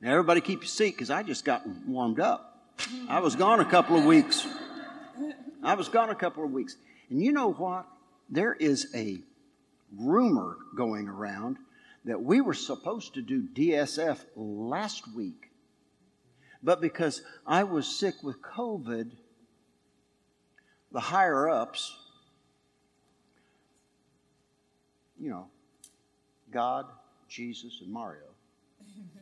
Now, 0.00 0.12
everybody 0.12 0.40
keep 0.40 0.60
your 0.60 0.68
seat 0.68 0.94
because 0.94 1.10
I 1.10 1.22
just 1.22 1.44
got 1.44 1.66
warmed 1.86 2.20
up. 2.20 2.74
I 3.08 3.20
was 3.20 3.36
gone 3.36 3.60
a 3.60 3.64
couple 3.64 3.96
of 3.96 4.04
weeks. 4.04 4.46
I 5.62 5.74
was 5.74 5.88
gone 5.88 6.10
a 6.10 6.14
couple 6.14 6.44
of 6.44 6.52
weeks. 6.52 6.76
And 7.10 7.22
you 7.22 7.32
know 7.32 7.52
what? 7.52 7.86
There 8.30 8.54
is 8.54 8.88
a 8.94 9.20
rumor 9.96 10.56
going 10.76 11.08
around 11.08 11.58
that 12.04 12.22
we 12.22 12.40
were 12.40 12.54
supposed 12.54 13.14
to 13.14 13.22
do 13.22 13.42
DSF 13.42 14.18
last 14.34 15.04
week. 15.14 15.50
But 16.62 16.80
because 16.80 17.22
I 17.46 17.64
was 17.64 17.86
sick 17.86 18.22
with 18.22 18.40
COVID, 18.42 19.12
the 20.92 21.00
higher 21.00 21.48
ups, 21.48 21.96
you 25.18 25.30
know, 25.30 25.48
God, 26.50 26.86
Jesus, 27.28 27.80
and 27.82 27.92
Mario, 27.92 28.22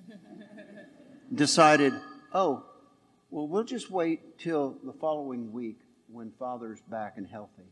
decided, 1.35 1.93
oh, 2.33 2.65
well, 3.31 3.47
we'll 3.47 3.65
just 3.65 3.91
wait 3.91 4.39
till 4.39 4.77
the 4.85 4.93
following 4.93 5.53
week 5.53 5.79
when 6.11 6.33
Father's 6.39 6.81
back 6.89 7.15
and 7.17 7.27
healthy. 7.27 7.65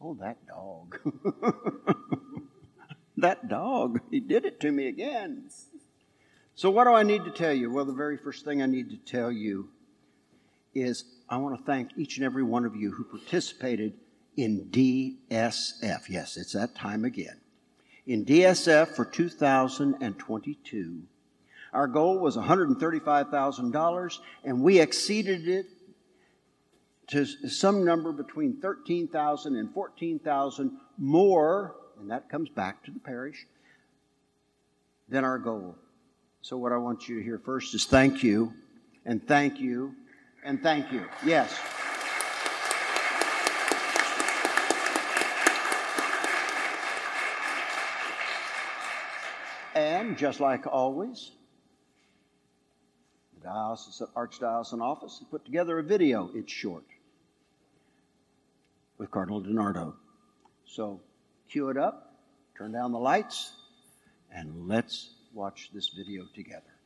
Oh, 0.00 0.14
that 0.20 0.46
dog. 0.46 0.98
that 3.16 3.48
dog. 3.48 4.00
He 4.10 4.20
did 4.20 4.44
it 4.44 4.60
to 4.60 4.70
me 4.70 4.86
again. 4.86 5.50
So, 6.54 6.70
what 6.70 6.84
do 6.84 6.92
I 6.92 7.02
need 7.02 7.24
to 7.24 7.30
tell 7.30 7.52
you? 7.52 7.70
Well, 7.70 7.84
the 7.84 7.92
very 7.92 8.16
first 8.16 8.44
thing 8.44 8.62
I 8.62 8.66
need 8.66 8.90
to 8.90 8.96
tell 8.96 9.30
you 9.32 9.68
is 10.74 11.04
I 11.28 11.36
want 11.38 11.58
to 11.58 11.64
thank 11.64 11.90
each 11.96 12.16
and 12.16 12.24
every 12.24 12.42
one 12.42 12.64
of 12.64 12.76
you 12.76 12.92
who 12.92 13.04
participated 13.04 13.94
in 14.36 14.68
DSF. 14.70 16.08
Yes, 16.08 16.36
it's 16.36 16.52
that 16.52 16.74
time 16.74 17.04
again. 17.04 17.40
In 18.06 18.24
DSF 18.24 18.94
for 18.94 19.04
2022, 19.04 21.02
our 21.72 21.86
goal 21.86 22.18
was 22.18 22.36
$135,000, 22.36 24.18
and 24.44 24.62
we 24.62 24.80
exceeded 24.80 25.48
it 25.48 25.66
to 27.08 27.24
some 27.24 27.84
number 27.84 28.12
between 28.12 28.60
13,000 28.60 29.56
and 29.56 29.72
14,000 29.72 30.78
more, 30.98 31.74
and 31.98 32.10
that 32.10 32.28
comes 32.28 32.50
back 32.50 32.84
to 32.84 32.90
the 32.90 33.00
parish, 33.00 33.46
than 35.08 35.24
our 35.24 35.38
goal. 35.38 35.74
So, 36.42 36.56
what 36.58 36.72
I 36.72 36.76
want 36.76 37.08
you 37.08 37.16
to 37.16 37.22
hear 37.22 37.38
first 37.38 37.74
is 37.74 37.86
thank 37.86 38.22
you, 38.22 38.52
and 39.06 39.26
thank 39.26 39.58
you, 39.58 39.94
and 40.44 40.62
thank 40.62 40.92
you. 40.92 41.04
Yes. 41.24 41.58
And 49.74 50.18
just 50.18 50.40
like 50.40 50.66
always, 50.66 51.32
the 53.42 53.48
Archdiocesan 53.48 54.82
office 54.82 55.22
put 55.30 55.44
together 55.44 55.78
a 55.78 55.82
video. 55.82 56.30
It's 56.34 56.52
short 56.52 56.84
with 58.98 59.10
Cardinal 59.10 59.40
DiNardo. 59.40 59.94
So 60.64 61.00
cue 61.48 61.70
it 61.70 61.76
up, 61.76 62.16
turn 62.56 62.72
down 62.72 62.92
the 62.92 62.98
lights, 62.98 63.52
and 64.34 64.68
let's 64.68 65.14
watch 65.32 65.70
this 65.72 65.88
video 65.96 66.24
together. 66.34 66.77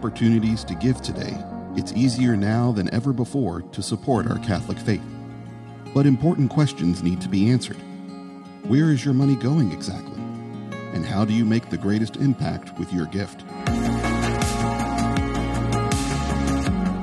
Opportunities 0.00 0.64
to 0.64 0.74
give 0.74 1.02
today, 1.02 1.36
it's 1.76 1.92
easier 1.92 2.34
now 2.34 2.72
than 2.72 2.92
ever 2.94 3.12
before 3.12 3.60
to 3.60 3.82
support 3.82 4.26
our 4.30 4.38
Catholic 4.38 4.78
faith. 4.78 5.02
But 5.92 6.06
important 6.06 6.48
questions 6.48 7.02
need 7.02 7.20
to 7.20 7.28
be 7.28 7.50
answered. 7.50 7.76
Where 8.62 8.92
is 8.92 9.04
your 9.04 9.12
money 9.12 9.36
going 9.36 9.72
exactly? 9.72 10.18
And 10.94 11.04
how 11.04 11.26
do 11.26 11.34
you 11.34 11.44
make 11.44 11.68
the 11.68 11.76
greatest 11.76 12.16
impact 12.16 12.78
with 12.78 12.90
your 12.94 13.04
gift? 13.04 13.42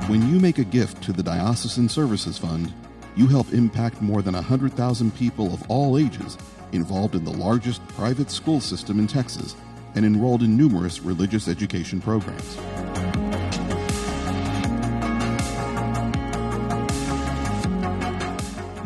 When 0.08 0.28
you 0.28 0.40
make 0.40 0.58
a 0.58 0.64
gift 0.64 1.00
to 1.04 1.12
the 1.12 1.22
Diocesan 1.22 1.88
Services 1.88 2.36
Fund, 2.36 2.72
you 3.14 3.28
help 3.28 3.52
impact 3.52 4.02
more 4.02 4.22
than 4.22 4.34
100,000 4.34 5.14
people 5.14 5.54
of 5.54 5.70
all 5.70 5.98
ages 5.98 6.36
involved 6.72 7.14
in 7.14 7.22
the 7.22 7.30
largest 7.30 7.86
private 7.86 8.32
school 8.32 8.60
system 8.60 8.98
in 8.98 9.06
Texas 9.06 9.54
and 9.94 10.04
enrolled 10.04 10.42
in 10.42 10.56
numerous 10.56 10.98
religious 10.98 11.46
education 11.46 12.00
programs. 12.00 12.58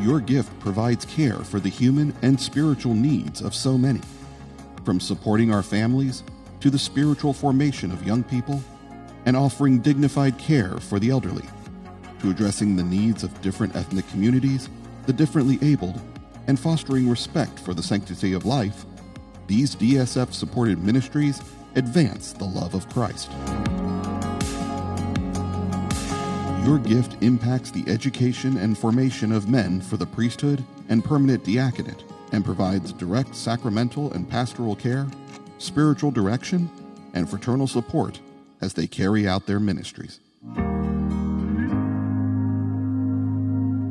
Your 0.02 0.20
gift 0.20 0.58
provides 0.58 1.04
care 1.04 1.38
for 1.38 1.60
the 1.60 1.68
human 1.68 2.12
and 2.22 2.40
spiritual 2.40 2.94
needs 2.94 3.40
of 3.40 3.54
so 3.54 3.78
many, 3.78 4.00
from 4.84 4.98
supporting 4.98 5.54
our 5.54 5.62
families 5.62 6.24
to 6.60 6.70
the 6.70 6.78
spiritual 6.78 7.32
formation 7.32 7.92
of 7.92 8.06
young 8.06 8.24
people 8.24 8.60
and 9.26 9.36
offering 9.36 9.78
dignified 9.78 10.36
care 10.38 10.76
for 10.78 10.98
the 10.98 11.10
elderly, 11.10 11.44
to 12.20 12.30
addressing 12.30 12.74
the 12.74 12.82
needs 12.82 13.22
of 13.22 13.40
different 13.42 13.76
ethnic 13.76 14.08
communities, 14.08 14.68
the 15.06 15.12
differently 15.12 15.58
abled, 15.62 16.00
and 16.48 16.58
fostering 16.58 17.08
respect 17.08 17.58
for 17.60 17.72
the 17.72 17.82
sanctity 17.82 18.32
of 18.32 18.44
life 18.44 18.84
these 19.46 19.76
DSF 19.76 20.32
supported 20.32 20.82
ministries 20.82 21.42
advance 21.74 22.32
the 22.32 22.44
love 22.44 22.74
of 22.74 22.88
Christ. 22.88 23.30
Your 26.64 26.78
gift 26.78 27.20
impacts 27.22 27.72
the 27.72 27.82
education 27.88 28.56
and 28.56 28.78
formation 28.78 29.32
of 29.32 29.48
men 29.48 29.80
for 29.80 29.96
the 29.96 30.06
priesthood 30.06 30.64
and 30.88 31.04
permanent 31.04 31.44
diaconate 31.44 32.04
and 32.30 32.44
provides 32.44 32.92
direct 32.92 33.34
sacramental 33.34 34.12
and 34.12 34.30
pastoral 34.30 34.76
care, 34.76 35.08
spiritual 35.58 36.12
direction, 36.12 36.70
and 37.14 37.28
fraternal 37.28 37.66
support 37.66 38.20
as 38.60 38.74
they 38.74 38.86
carry 38.86 39.26
out 39.26 39.44
their 39.44 39.58
ministries. 39.58 40.20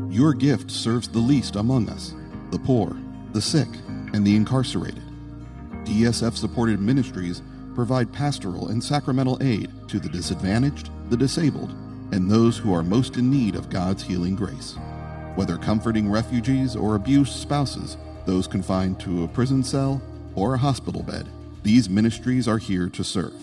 Your 0.10 0.34
gift 0.34 0.72
serves 0.72 1.10
the 1.10 1.20
least 1.20 1.58
among 1.58 1.90
us, 1.90 2.16
the 2.52 2.60
poor, 2.60 2.96
the 3.34 3.42
sick, 3.42 3.68
and 4.14 4.26
the 4.26 4.38
incarcerated. 4.38 5.04
DSF 5.84 6.38
supported 6.38 6.80
ministries 6.80 7.42
provide 7.76 8.14
pastoral 8.14 8.70
and 8.70 8.82
sacramental 8.82 9.38
aid 9.42 9.70
to 9.90 10.00
the 10.00 10.10
disadvantaged, 10.10 10.90
the 11.10 11.18
disabled, 11.18 11.76
and 12.12 12.30
those 12.30 12.58
who 12.58 12.74
are 12.74 12.84
most 12.84 13.18
in 13.18 13.30
need 13.30 13.56
of 13.56 13.70
God's 13.70 14.04
healing 14.04 14.36
grace. 14.36 14.78
Whether 15.36 15.58
comforting 15.58 16.10
refugees 16.10 16.76
or 16.76 16.96
abused 16.96 17.34
spouses, 17.34 17.98
those 18.26 18.48
confined 18.48 19.00
to 19.02 19.24
a 19.24 19.28
prison 19.28 19.64
cell 19.64 20.02
or 20.36 20.54
a 20.54 20.58
hospital 20.58 21.04
bed, 21.04 21.28
these 21.64 21.90
ministries 21.90 22.48
are 22.48 22.58
here 22.58 22.90
to 22.90 23.04
serve. 23.04 23.34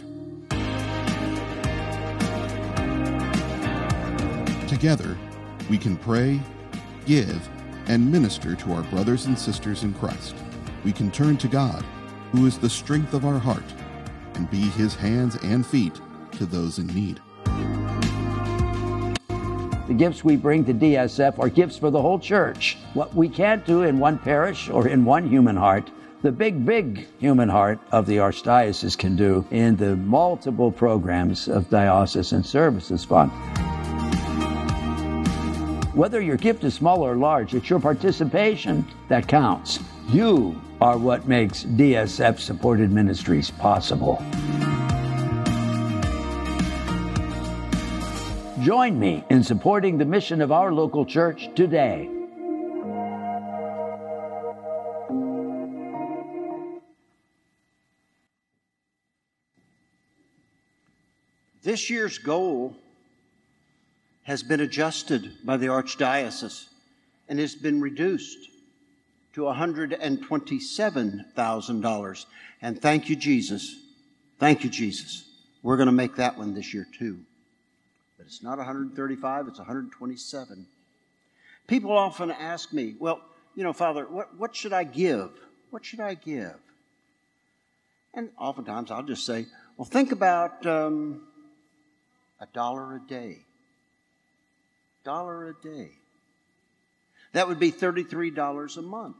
Together, 4.68 5.16
we 5.70 5.78
can 5.78 5.96
pray, 5.96 6.40
give, 7.06 7.48
and 7.86 8.12
minister 8.12 8.54
to 8.54 8.72
our 8.72 8.82
brothers 8.84 9.26
and 9.26 9.38
sisters 9.38 9.82
in 9.82 9.94
Christ. 9.94 10.34
We 10.84 10.92
can 10.92 11.10
turn 11.10 11.36
to 11.38 11.48
God 11.48 11.84
who 12.32 12.46
is 12.46 12.58
the 12.58 12.68
strength 12.68 13.14
of 13.14 13.24
our 13.24 13.38
heart, 13.38 13.64
and 14.34 14.50
be 14.50 14.60
his 14.60 14.94
hands 14.94 15.36
and 15.42 15.66
feet 15.66 16.00
to 16.32 16.46
those 16.46 16.78
in 16.78 16.86
need. 16.88 17.20
The 19.88 19.94
gifts 19.94 20.22
we 20.22 20.36
bring 20.36 20.66
to 20.66 20.74
DSF 20.74 21.38
are 21.38 21.48
gifts 21.48 21.78
for 21.78 21.90
the 21.90 22.02
whole 22.02 22.18
church. 22.18 22.76
What 22.92 23.14
we 23.14 23.26
can't 23.26 23.64
do 23.64 23.84
in 23.84 23.98
one 23.98 24.18
parish 24.18 24.68
or 24.68 24.86
in 24.86 25.02
one 25.02 25.26
human 25.26 25.56
heart, 25.56 25.90
the 26.20 26.30
big, 26.30 26.66
big 26.66 27.08
human 27.18 27.48
heart 27.48 27.78
of 27.90 28.04
the 28.04 28.18
Archdiocese 28.18 28.98
can 28.98 29.16
do 29.16 29.46
in 29.50 29.76
the 29.76 29.96
multiple 29.96 30.70
programs 30.70 31.48
of 31.48 31.70
Diocesan 31.70 32.44
Services 32.44 33.02
Fund. 33.02 33.30
Whether 35.94 36.20
your 36.20 36.36
gift 36.36 36.64
is 36.64 36.74
small 36.74 37.02
or 37.02 37.16
large, 37.16 37.54
it's 37.54 37.70
your 37.70 37.80
participation 37.80 38.86
that 39.08 39.26
counts. 39.26 39.78
You 40.10 40.60
are 40.82 40.98
what 40.98 41.26
makes 41.26 41.64
DSF 41.64 42.38
supported 42.38 42.92
ministries 42.92 43.50
possible. 43.50 44.22
Join 48.68 49.00
me 49.00 49.24
in 49.30 49.42
supporting 49.44 49.96
the 49.96 50.04
mission 50.04 50.42
of 50.42 50.52
our 50.52 50.70
local 50.70 51.06
church 51.06 51.48
today. 51.54 52.06
This 61.62 61.88
year's 61.88 62.18
goal 62.18 62.76
has 64.24 64.42
been 64.42 64.60
adjusted 64.60 65.32
by 65.46 65.56
the 65.56 65.68
Archdiocese 65.68 66.66
and 67.26 67.38
has 67.38 67.54
been 67.54 67.80
reduced 67.80 68.50
to 69.32 69.44
$127,000. 69.44 72.26
And 72.60 72.82
thank 72.82 73.08
you, 73.08 73.16
Jesus. 73.16 73.76
Thank 74.38 74.62
you, 74.62 74.68
Jesus. 74.68 75.26
We're 75.62 75.78
going 75.78 75.86
to 75.86 75.92
make 75.92 76.16
that 76.16 76.36
one 76.36 76.52
this 76.52 76.74
year 76.74 76.86
too. 76.98 77.20
But 78.18 78.26
it's 78.26 78.42
not 78.42 78.58
135, 78.58 79.48
it's 79.48 79.58
127. 79.58 80.66
People 81.68 81.92
often 81.92 82.30
ask 82.32 82.72
me, 82.72 82.96
well, 82.98 83.20
you 83.54 83.62
know, 83.62 83.72
Father, 83.72 84.04
what, 84.04 84.36
what 84.36 84.56
should 84.56 84.72
I 84.72 84.84
give? 84.84 85.30
What 85.70 85.84
should 85.84 86.00
I 86.00 86.14
give? 86.14 86.56
And 88.12 88.30
oftentimes 88.38 88.90
I'll 88.90 89.02
just 89.04 89.24
say, 89.24 89.46
well, 89.76 89.84
think 89.84 90.10
about 90.10 90.66
um, 90.66 91.22
a 92.40 92.46
dollar 92.46 92.96
a 92.96 93.00
day. 93.00 93.38
Dollar 95.04 95.48
a 95.48 95.54
day. 95.54 95.90
That 97.32 97.46
would 97.46 97.60
be 97.60 97.70
$33 97.70 98.76
a 98.76 98.82
month 98.82 99.16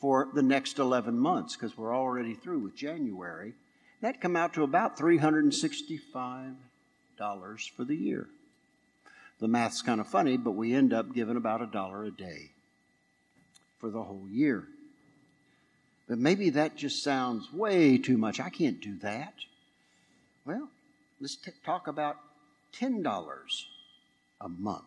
for 0.00 0.28
the 0.34 0.42
next 0.42 0.78
11 0.78 1.16
months 1.16 1.54
because 1.54 1.76
we're 1.76 1.94
already 1.94 2.34
through 2.34 2.60
with 2.60 2.74
January. 2.74 3.52
That'd 4.00 4.20
come 4.20 4.36
out 4.36 4.54
to 4.54 4.62
about 4.62 4.96
365 4.96 6.12
dollars 6.12 6.67
for 7.18 7.84
the 7.84 7.96
year. 7.96 8.26
The 9.40 9.48
math's 9.48 9.82
kind 9.82 10.00
of 10.00 10.06
funny, 10.06 10.36
but 10.36 10.52
we 10.52 10.74
end 10.74 10.92
up 10.92 11.14
giving 11.14 11.36
about 11.36 11.62
a 11.62 11.66
dollar 11.66 12.04
a 12.04 12.10
day 12.10 12.50
for 13.78 13.90
the 13.90 14.02
whole 14.02 14.26
year. 14.28 14.64
But 16.08 16.18
maybe 16.18 16.50
that 16.50 16.76
just 16.76 17.02
sounds 17.02 17.52
way 17.52 17.98
too 17.98 18.16
much. 18.16 18.40
I 18.40 18.48
can't 18.48 18.80
do 18.80 18.96
that. 18.98 19.34
Well, 20.44 20.68
let's 21.20 21.36
t- 21.36 21.52
talk 21.64 21.86
about 21.86 22.16
$10 22.74 23.64
a 24.40 24.48
month. 24.48 24.84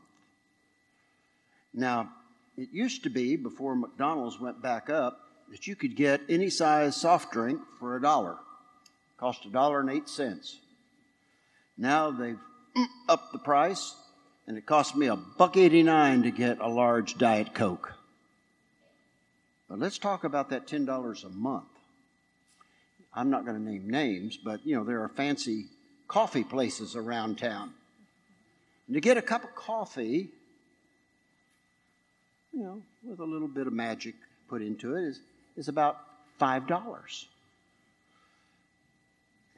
Now, 1.74 2.10
it 2.58 2.70
used 2.72 3.04
to 3.04 3.10
be, 3.10 3.36
before 3.36 3.76
McDonald's 3.76 4.39
went 4.39 4.62
back 4.62 4.89
up, 4.89 5.20
that 5.52 5.67
you 5.67 5.76
could 5.76 5.96
get 5.96 6.22
any 6.28 6.50
size 6.50 6.96
soft 6.96 7.32
drink 7.32 7.62
for 7.80 7.96
a 7.96 8.02
dollar. 8.02 8.38
Cost 9.17 9.46
a 9.46 9.50
dollar 9.50 9.80
and 9.80 9.89
eight 9.89 10.10
cents. 10.10 10.58
Now 11.77 12.12
they've 12.12 12.39
upped 13.10 13.31
the 13.31 13.39
price, 13.39 13.95
and 14.47 14.57
it 14.57 14.65
cost 14.65 14.95
me 14.95 15.07
a 15.07 15.15
buck 15.15 15.57
eighty 15.57 15.84
nine 15.84 16.23
to 16.23 16.31
get 16.31 16.60
a 16.60 16.67
large 16.67 17.17
Diet 17.17 17.53
Coke. 17.53 17.93
But 19.69 19.79
let's 19.79 19.97
talk 19.97 20.23
about 20.23 20.49
that 20.49 20.67
ten 20.67 20.86
dollars 20.86 21.23
a 21.23 21.29
month. 21.29 21.65
I'm 23.13 23.29
not 23.29 23.45
going 23.45 23.57
to 23.57 23.63
name 23.63 23.89
names, 23.89 24.38
but 24.38 24.65
you 24.65 24.75
know 24.75 24.84
there 24.84 25.01
are 25.01 25.10
fancy 25.10 25.65
coffee 26.07 26.43
places 26.43 26.95
around 26.95 27.38
town. 27.38 27.73
And 28.88 28.95
to 28.95 29.01
get 29.01 29.17
a 29.17 29.21
cup 29.21 29.43
of 29.45 29.55
coffee, 29.55 30.29
you 32.51 32.63
know, 32.63 32.81
with 33.03 33.19
a 33.19 33.25
little 33.25 33.47
bit 33.47 33.67
of 33.67 33.73
magic 33.73 34.15
put 34.49 34.62
into 34.62 34.95
it, 34.95 35.05
is, 35.05 35.19
is 35.55 35.67
about 35.69 35.97
five 36.38 36.67
dollars. 36.67 37.27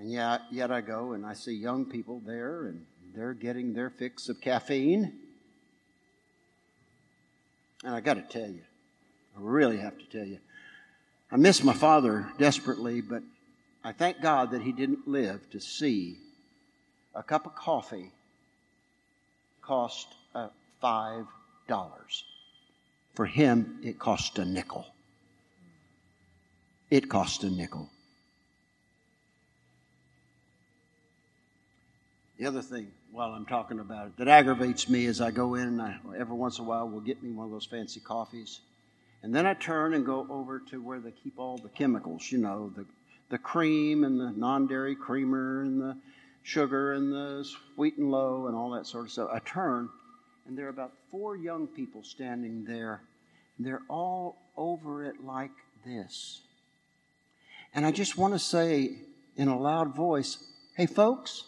And 0.04 0.12
yet, 0.12 0.42
yet 0.52 0.70
I 0.70 0.82
go 0.82 1.14
and 1.14 1.26
I 1.26 1.32
see 1.32 1.54
young 1.54 1.86
people 1.86 2.22
there 2.26 2.66
and 2.66 2.86
they're 3.16 3.34
getting 3.34 3.74
their 3.74 3.90
fix 3.90 4.28
of 4.28 4.42
caffeine. 4.42 5.14
And 7.86 7.96
I 7.96 8.02
got 8.02 8.16
to 8.16 8.22
tell 8.22 8.50
you, 8.50 8.64
I 9.34 9.40
really 9.40 9.78
have 9.78 9.98
to 9.98 10.04
tell 10.08 10.28
you, 10.28 10.40
I 11.32 11.38
miss 11.38 11.64
my 11.64 11.72
father 11.72 12.28
desperately, 12.38 13.00
but 13.00 13.24
I 13.82 13.94
thank 13.94 14.20
God 14.20 14.52
that 14.52 14.62
he 14.62 14.74
didn't 14.74 15.08
live 15.08 15.50
to 15.52 15.62
see 15.62 16.18
a 17.16 17.24
cup 17.24 17.46
of 17.46 17.56
coffee 17.56 18.12
cost 19.62 20.08
uh, 20.36 20.50
five 20.82 21.28
dollars. 21.70 22.26
For 23.14 23.26
him, 23.26 23.80
it 23.82 24.00
cost 24.00 24.38
a 24.38 24.44
nickel. 24.44 24.86
It 26.92 27.08
cost 27.08 27.46
a 27.46 27.50
nickel. 27.50 27.90
The 32.44 32.50
other 32.50 32.62
thing, 32.62 32.92
while 33.14 33.30
I'm 33.30 33.46
talking 33.46 33.80
about 33.80 34.08
it, 34.08 34.18
that 34.18 34.28
aggravates 34.28 34.90
me 34.90 35.06
is 35.06 35.22
I 35.22 35.32
go 35.32 35.56
in 35.56 35.62
and 35.66 35.82
I, 35.82 35.96
every 36.18 36.36
once 36.36 36.60
in 36.60 36.66
a 36.66 36.68
while 36.68 36.90
will 36.90 37.00
get 37.00 37.24
me 37.24 37.32
one 37.32 37.46
of 37.46 37.54
those 37.54 37.66
fancy 37.66 38.02
coffees. 38.02 38.60
And 39.22 39.34
then 39.34 39.46
I 39.46 39.54
turn 39.54 39.94
and 39.94 40.06
go 40.06 40.28
over 40.30 40.60
to 40.72 40.82
where 40.82 41.00
they 41.00 41.12
keep 41.12 41.40
all 41.40 41.58
the 41.58 41.70
chemicals, 41.70 42.30
you 42.34 42.40
know, 42.40 42.70
the, 42.76 42.86
the 43.30 43.38
cream 43.38 44.04
and 44.04 44.20
the 44.20 44.32
non 44.32 44.68
dairy 44.68 44.94
creamer 44.94 45.62
and 45.62 45.80
the 45.80 45.96
sugar 46.42 46.92
and 46.92 47.14
the 47.14 47.50
sweet 47.76 47.98
and 47.98 48.12
low 48.12 48.48
and 48.48 48.58
all 48.58 48.72
that 48.72 48.88
sort 48.88 49.06
of 49.06 49.12
stuff. 49.14 49.30
I 49.32 49.40
turn 49.40 49.88
and 50.46 50.58
there 50.58 50.66
are 50.66 50.70
about 50.70 50.92
four 51.12 51.38
young 51.38 51.66
people 51.66 52.04
standing 52.04 52.66
there. 52.66 53.04
They're 53.58 53.84
all 53.88 54.36
over 54.58 55.06
it 55.06 55.24
like 55.24 55.56
this. 55.86 56.42
And 57.74 57.86
I 57.86 57.92
just 57.92 58.18
want 58.18 58.34
to 58.34 58.40
say 58.40 58.96
in 59.38 59.48
a 59.48 59.58
loud 59.58 59.96
voice, 59.96 60.44
hey, 60.76 60.88
folks, 60.88 61.46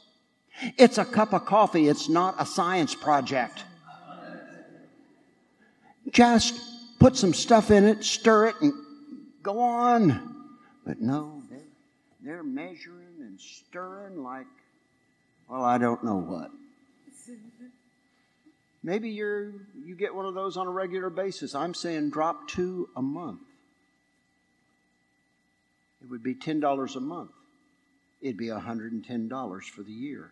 it's 0.77 0.97
a 0.97 1.05
cup 1.05 1.33
of 1.33 1.45
coffee, 1.45 1.87
it's 1.87 2.09
not 2.09 2.35
a 2.39 2.45
science 2.45 2.95
project. 2.95 3.63
Just 6.11 6.59
put 6.99 7.15
some 7.15 7.33
stuff 7.33 7.71
in 7.71 7.83
it, 7.85 8.03
stir 8.03 8.47
it, 8.47 8.55
and 8.61 8.73
go 9.41 9.59
on. 9.59 10.47
But 10.85 11.01
no, 11.01 11.41
they're, 11.49 11.59
they're 12.21 12.43
measuring 12.43 13.21
and 13.21 13.39
stirring 13.39 14.23
like, 14.23 14.45
well, 15.49 15.63
I 15.63 15.77
don't 15.77 16.03
know 16.03 16.17
what. 16.17 16.51
Maybe 18.83 19.09
you're 19.09 19.51
you 19.83 19.95
get 19.95 20.13
one 20.13 20.27
of 20.27 20.35
those 20.35 20.57
on 20.57 20.67
a 20.67 20.71
regular 20.71 21.09
basis. 21.09 21.55
I'm 21.55 21.73
saying 21.73 22.11
drop 22.11 22.47
two 22.47 22.87
a 22.95 23.01
month. 23.01 23.41
It 26.03 26.09
would 26.11 26.21
be 26.21 26.35
ten 26.35 26.59
dollars 26.59 26.95
a 26.95 26.99
month. 26.99 27.31
It'd 28.21 28.37
be 28.37 28.47
$110 28.47 29.63
for 29.65 29.83
the 29.83 29.91
year. 29.91 30.31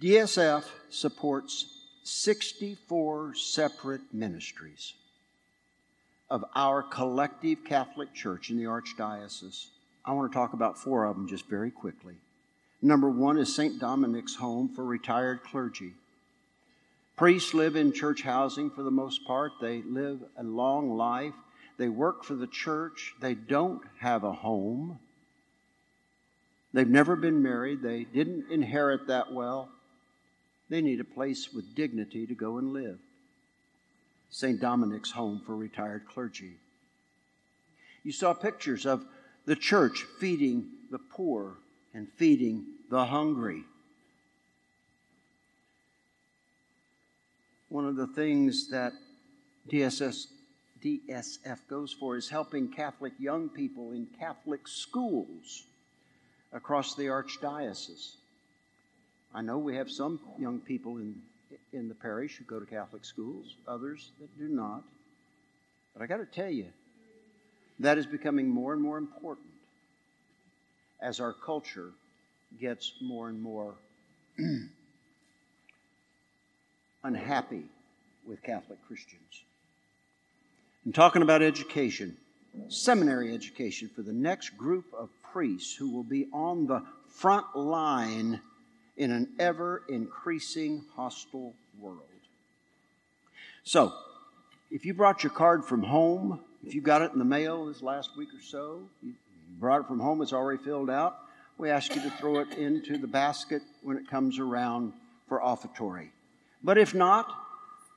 DSF 0.00 0.64
supports 0.90 1.66
64 2.02 3.34
separate 3.36 4.02
ministries 4.12 4.94
of 6.28 6.44
our 6.54 6.82
collective 6.82 7.64
Catholic 7.64 8.12
Church 8.12 8.50
in 8.50 8.56
the 8.56 8.64
Archdiocese. 8.64 9.66
I 10.04 10.12
want 10.12 10.30
to 10.30 10.36
talk 10.36 10.52
about 10.52 10.78
four 10.78 11.04
of 11.04 11.14
them 11.14 11.28
just 11.28 11.48
very 11.48 11.70
quickly. 11.70 12.14
Number 12.82 13.08
one 13.08 13.38
is 13.38 13.54
St. 13.54 13.78
Dominic's 13.78 14.34
Home 14.34 14.68
for 14.68 14.84
Retired 14.84 15.42
Clergy. 15.44 15.92
Priests 17.16 17.54
live 17.54 17.76
in 17.76 17.92
church 17.92 18.22
housing 18.22 18.70
for 18.70 18.82
the 18.82 18.90
most 18.90 19.24
part. 19.24 19.52
They 19.60 19.82
live 19.82 20.18
a 20.36 20.42
long 20.42 20.96
life. 20.96 21.34
They 21.78 21.88
work 21.88 22.24
for 22.24 22.34
the 22.34 22.48
church. 22.48 23.14
They 23.20 23.34
don't 23.34 23.82
have 24.00 24.24
a 24.24 24.32
home. 24.32 24.98
They've 26.72 26.88
never 26.88 27.14
been 27.14 27.42
married. 27.42 27.82
They 27.82 28.02
didn't 28.02 28.50
inherit 28.50 29.06
that 29.06 29.32
well. 29.32 29.68
They 30.74 30.80
need 30.80 30.98
a 30.98 31.04
place 31.04 31.52
with 31.52 31.76
dignity 31.76 32.26
to 32.26 32.34
go 32.34 32.58
and 32.58 32.72
live. 32.72 32.98
St. 34.30 34.60
Dominic's 34.60 35.12
Home 35.12 35.40
for 35.46 35.54
Retired 35.54 36.02
Clergy. 36.08 36.54
You 38.02 38.10
saw 38.10 38.34
pictures 38.34 38.84
of 38.84 39.04
the 39.46 39.54
church 39.54 40.04
feeding 40.18 40.66
the 40.90 40.98
poor 40.98 41.58
and 41.94 42.08
feeding 42.16 42.64
the 42.90 43.04
hungry. 43.04 43.62
One 47.68 47.86
of 47.86 47.94
the 47.94 48.08
things 48.08 48.68
that 48.70 48.94
DSS, 49.70 50.26
DSF 50.84 51.58
goes 51.70 51.92
for 51.92 52.16
is 52.16 52.28
helping 52.28 52.66
Catholic 52.66 53.12
young 53.20 53.48
people 53.48 53.92
in 53.92 54.08
Catholic 54.18 54.66
schools 54.66 55.66
across 56.52 56.96
the 56.96 57.04
Archdiocese. 57.04 58.16
I 59.34 59.42
know 59.42 59.58
we 59.58 59.74
have 59.76 59.90
some 59.90 60.20
young 60.38 60.60
people 60.60 60.98
in, 60.98 61.20
in 61.72 61.88
the 61.88 61.94
parish 61.94 62.36
who 62.36 62.44
go 62.44 62.60
to 62.60 62.66
Catholic 62.66 63.04
schools, 63.04 63.56
others 63.66 64.12
that 64.20 64.38
do 64.38 64.48
not. 64.48 64.84
But 65.92 66.02
I 66.02 66.06
got 66.06 66.18
to 66.18 66.26
tell 66.26 66.50
you, 66.50 66.66
that 67.80 67.98
is 67.98 68.06
becoming 68.06 68.48
more 68.48 68.72
and 68.72 68.80
more 68.80 68.96
important 68.96 69.48
as 71.00 71.18
our 71.18 71.32
culture 71.32 71.90
gets 72.60 72.92
more 73.02 73.28
and 73.28 73.42
more 73.42 73.74
unhappy 77.02 77.64
with 78.26 78.40
Catholic 78.42 78.78
Christians. 78.86 79.42
And 80.84 80.94
talking 80.94 81.22
about 81.22 81.42
education, 81.42 82.16
seminary 82.68 83.34
education 83.34 83.90
for 83.94 84.02
the 84.02 84.12
next 84.12 84.50
group 84.50 84.84
of 84.96 85.08
priests 85.32 85.74
who 85.74 85.90
will 85.90 86.04
be 86.04 86.28
on 86.32 86.68
the 86.68 86.82
front 87.08 87.56
line 87.56 88.40
in 88.96 89.10
an 89.10 89.28
ever 89.38 89.82
increasing 89.88 90.84
hostile 90.94 91.54
world. 91.80 92.00
So, 93.64 93.94
if 94.70 94.84
you 94.84 94.94
brought 94.94 95.22
your 95.22 95.32
card 95.32 95.64
from 95.64 95.82
home, 95.82 96.40
if 96.66 96.74
you 96.74 96.80
got 96.80 97.02
it 97.02 97.12
in 97.12 97.18
the 97.18 97.24
mail 97.24 97.66
this 97.66 97.82
last 97.82 98.16
week 98.16 98.28
or 98.34 98.42
so, 98.42 98.82
you 99.02 99.14
brought 99.58 99.82
it 99.82 99.86
from 99.86 100.00
home, 100.00 100.20
it's 100.22 100.32
already 100.32 100.62
filled 100.62 100.90
out, 100.90 101.18
we 101.56 101.70
ask 101.70 101.94
you 101.94 102.02
to 102.02 102.10
throw 102.10 102.40
it 102.40 102.52
into 102.58 102.98
the 102.98 103.06
basket 103.06 103.62
when 103.82 103.96
it 103.96 104.08
comes 104.08 104.38
around 104.38 104.92
for 105.28 105.40
offertory. 105.40 106.10
But 106.62 106.78
if 106.78 106.94
not, 106.94 107.32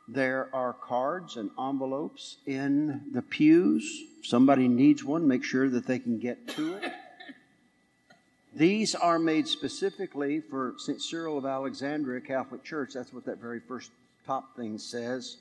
there 0.08 0.50
are 0.54 0.74
cards 0.74 1.36
and 1.36 1.50
envelopes 1.60 2.38
in 2.46 3.02
the 3.12 3.22
pews. 3.22 4.04
If 4.20 4.28
somebody 4.28 4.68
needs 4.68 5.04
one, 5.04 5.28
make 5.28 5.44
sure 5.44 5.70
that 5.70 5.88
they 5.88 6.00
can 6.00 6.20
get 6.20 6.48
to 6.50 6.76
it. 6.76 6.94
These 8.58 8.96
are 8.96 9.20
made 9.20 9.48
specifically 9.48 10.42
for 10.42 10.74
St. 10.80 11.00
Cyril 11.00 11.38
of 11.38 11.46
Alexandria 11.46 12.20
Catholic 12.20 12.64
Church. 12.64 12.90
That's 12.92 13.14
what 13.14 13.24
that 13.26 13.38
very 13.38 13.60
first 13.60 13.92
top 14.26 14.56
thing 14.56 14.80
says. 14.80 15.38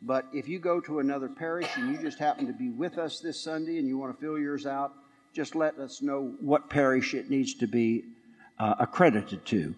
But 0.00 0.26
if 0.32 0.46
you 0.46 0.60
go 0.60 0.80
to 0.82 1.00
another 1.00 1.28
parish 1.28 1.68
and 1.74 1.90
you 1.90 2.00
just 2.00 2.20
happen 2.20 2.46
to 2.46 2.52
be 2.52 2.70
with 2.70 2.98
us 2.98 3.18
this 3.18 3.42
Sunday 3.42 3.78
and 3.78 3.88
you 3.88 3.98
want 3.98 4.14
to 4.14 4.20
fill 4.24 4.38
yours 4.38 4.64
out, 4.64 4.92
just 5.32 5.56
let 5.56 5.76
us 5.80 6.02
know 6.02 6.32
what 6.38 6.70
parish 6.70 7.14
it 7.14 7.30
needs 7.30 7.52
to 7.54 7.66
be 7.66 8.04
uh, 8.60 8.76
accredited 8.78 9.44
to, 9.46 9.74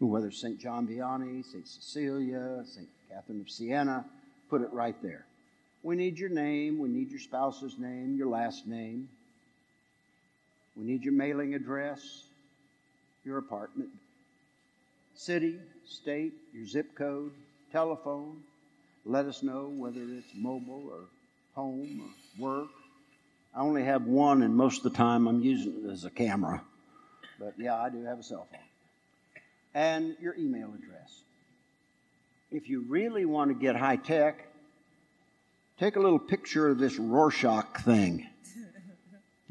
whether 0.00 0.30
St. 0.30 0.60
John 0.60 0.86
Vianney, 0.86 1.42
St. 1.42 1.66
Cecilia, 1.66 2.62
St. 2.66 2.88
Catherine 3.10 3.40
of 3.40 3.48
Siena, 3.48 4.04
put 4.50 4.60
it 4.60 4.70
right 4.70 5.00
there. 5.00 5.24
We 5.82 5.96
need 5.96 6.18
your 6.18 6.28
name, 6.28 6.78
we 6.78 6.90
need 6.90 7.10
your 7.10 7.20
spouse's 7.20 7.78
name, 7.78 8.16
your 8.18 8.28
last 8.28 8.66
name, 8.66 9.08
we 10.80 10.86
need 10.86 11.04
your 11.04 11.12
mailing 11.12 11.54
address, 11.54 12.24
your 13.24 13.36
apartment, 13.36 13.90
city, 15.14 15.58
state, 15.86 16.32
your 16.54 16.66
zip 16.66 16.94
code, 16.94 17.32
telephone. 17.70 18.38
Let 19.04 19.26
us 19.26 19.42
know 19.42 19.70
whether 19.76 20.00
it's 20.00 20.32
mobile 20.34 20.90
or 20.90 21.00
home 21.54 22.00
or 22.38 22.42
work. 22.42 22.68
I 23.54 23.60
only 23.60 23.84
have 23.84 24.06
one, 24.06 24.42
and 24.42 24.56
most 24.56 24.78
of 24.78 24.84
the 24.84 24.96
time 24.96 25.26
I'm 25.26 25.42
using 25.42 25.84
it 25.84 25.90
as 25.90 26.04
a 26.04 26.10
camera. 26.10 26.62
But 27.38 27.54
yeah, 27.58 27.76
I 27.76 27.90
do 27.90 28.02
have 28.04 28.18
a 28.18 28.22
cell 28.22 28.46
phone. 28.50 28.60
And 29.74 30.16
your 30.20 30.34
email 30.36 30.68
address. 30.68 31.20
If 32.50 32.68
you 32.68 32.84
really 32.88 33.26
want 33.26 33.50
to 33.50 33.54
get 33.54 33.76
high 33.76 33.96
tech, 33.96 34.46
take 35.78 35.96
a 35.96 36.00
little 36.00 36.18
picture 36.18 36.68
of 36.68 36.78
this 36.78 36.98
Rorschach 36.98 37.82
thing. 37.82 38.26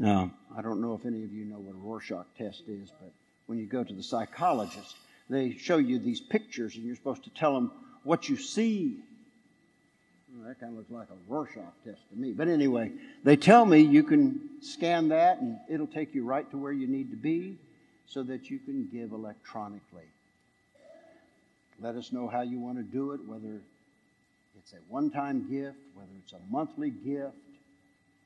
Now, 0.02 0.32
I 0.58 0.62
don't 0.62 0.82
know 0.82 0.94
if 0.94 1.06
any 1.06 1.24
of 1.24 1.32
you 1.32 1.46
know 1.46 1.60
what 1.60 1.76
a 1.76 1.78
Rorschach 1.78 2.26
test 2.38 2.64
is, 2.68 2.92
but 3.00 3.12
when 3.46 3.60
you 3.60 3.66
go 3.66 3.84
to 3.84 3.94
the 3.94 4.04
psychologist, 4.04 4.96
they 5.30 5.52
show 5.54 5.78
you 5.78 6.00
these 6.00 6.20
pictures 6.20 6.76
and 6.76 6.86
you're 6.86 6.96
supposed 6.96 7.24
to 7.26 7.30
tell 7.30 7.54
them 7.54 7.72
what 8.04 8.28
you 8.30 8.38
see. 8.38 8.98
Well, 10.36 10.48
that 10.48 10.60
kind 10.60 10.72
of 10.72 10.78
looks 10.78 10.92
like 10.92 11.08
a 11.10 11.32
Rorschach 11.32 11.74
test 11.86 12.02
to 12.12 12.16
me. 12.16 12.32
But 12.32 12.48
anyway, 12.48 12.92
they 13.24 13.36
tell 13.36 13.66
me 13.66 13.80
you 13.80 14.04
can 14.04 14.40
scan 14.62 15.10
that 15.10 15.40
and 15.40 15.60
it'll 15.70 15.88
take 15.88 16.16
you 16.16 16.24
right 16.24 16.50
to 16.52 16.58
where 16.58 16.72
you 16.72 16.88
need 16.88 17.12
to 17.12 17.18
be 17.18 17.58
so 18.08 18.24
that 18.24 18.50
you 18.50 18.60
can 18.60 18.88
give 18.92 19.12
electronically. 19.12 20.04
Let 21.82 21.96
us 21.96 22.12
know 22.12 22.28
how 22.28 22.42
you 22.42 22.60
want 22.60 22.78
to 22.78 22.84
do 22.84 23.12
it, 23.12 23.22
whether 23.26 23.62
it's 24.58 24.74
a 24.74 24.78
one 24.90 25.10
time 25.12 25.50
gift, 25.50 25.78
whether 25.94 26.10
it's 26.24 26.34
a 26.34 26.40
monthly 26.50 26.90
gift, 26.90 27.36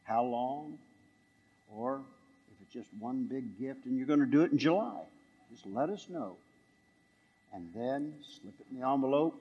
how 0.06 0.24
long, 0.24 0.78
or 1.78 2.02
if 2.52 2.62
it's 2.62 2.74
just 2.74 2.88
one 3.00 3.24
big 3.24 3.60
gift 3.60 3.86
and 3.86 3.98
you're 3.98 4.08
going 4.08 4.20
to 4.20 4.26
do 4.26 4.42
it 4.42 4.52
in 4.52 4.58
July. 4.58 5.02
Just 5.52 5.66
let 5.68 5.90
us 5.90 6.08
know. 6.10 6.36
And 7.54 7.70
then 7.76 8.14
slip 8.42 8.56
it 8.60 8.66
in 8.72 8.80
the 8.80 8.88
envelope. 8.88 9.40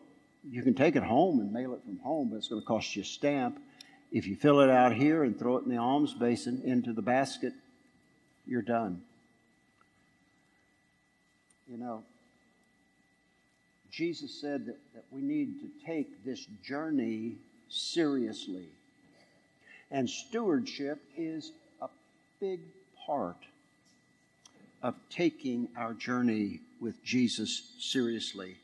You 0.50 0.62
can 0.62 0.74
take 0.74 0.96
it 0.96 1.02
home 1.02 1.40
and 1.40 1.52
mail 1.52 1.72
it 1.72 1.82
from 1.84 1.98
home, 2.00 2.28
but 2.28 2.36
it's 2.36 2.48
going 2.48 2.60
to 2.60 2.66
cost 2.66 2.94
you 2.94 3.02
a 3.02 3.04
stamp. 3.04 3.58
If 4.10 4.26
you 4.26 4.36
fill 4.36 4.60
it 4.60 4.68
out 4.68 4.92
here 4.92 5.24
and 5.24 5.38
throw 5.38 5.56
it 5.56 5.64
in 5.64 5.70
the 5.70 5.78
alms 5.78 6.12
basin 6.12 6.60
into 6.64 6.92
the 6.92 7.00
basket, 7.00 7.54
you're 8.46 8.60
done. 8.60 9.02
You 11.70 11.78
know, 11.78 12.02
Jesus 13.90 14.38
said 14.38 14.66
that, 14.66 14.76
that 14.94 15.04
we 15.10 15.22
need 15.22 15.60
to 15.60 15.86
take 15.86 16.24
this 16.24 16.46
journey 16.62 17.36
seriously. 17.70 18.66
And 19.90 20.08
stewardship 20.08 20.98
is 21.16 21.52
big 22.42 22.60
part 23.06 23.36
of 24.82 24.96
taking 25.08 25.68
our 25.76 25.94
journey 25.94 26.58
with 26.80 27.04
Jesus 27.04 27.70
seriously. 27.78 28.56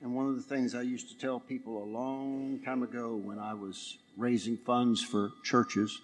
And 0.00 0.14
one 0.14 0.28
of 0.28 0.36
the 0.36 0.42
things 0.42 0.76
I 0.76 0.82
used 0.82 1.08
to 1.08 1.18
tell 1.18 1.40
people 1.40 1.82
a 1.82 1.84
long 1.84 2.60
time 2.64 2.84
ago 2.84 3.16
when 3.16 3.40
I 3.40 3.52
was 3.52 3.98
raising 4.16 4.56
funds 4.56 5.02
for 5.02 5.32
churches, 5.42 6.00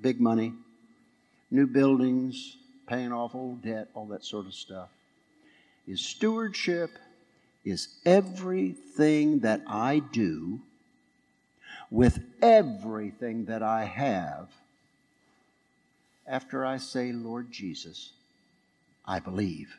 big 0.00 0.20
money, 0.20 0.52
new 1.50 1.66
buildings, 1.66 2.56
paying 2.88 3.10
off 3.12 3.34
old 3.34 3.62
debt, 3.62 3.88
all 3.92 4.06
that 4.06 4.24
sort 4.24 4.46
of 4.46 4.54
stuff, 4.54 4.90
is 5.88 6.00
stewardship 6.00 6.90
is 7.64 7.88
everything 8.04 9.40
that 9.40 9.60
I 9.66 9.98
do 10.12 10.60
with 11.90 12.20
everything 12.40 13.46
that 13.46 13.64
I 13.64 13.86
have 13.86 14.50
after 16.26 16.64
I 16.64 16.78
say, 16.78 17.12
Lord 17.12 17.50
Jesus, 17.52 18.12
I 19.04 19.20
believe. 19.20 19.76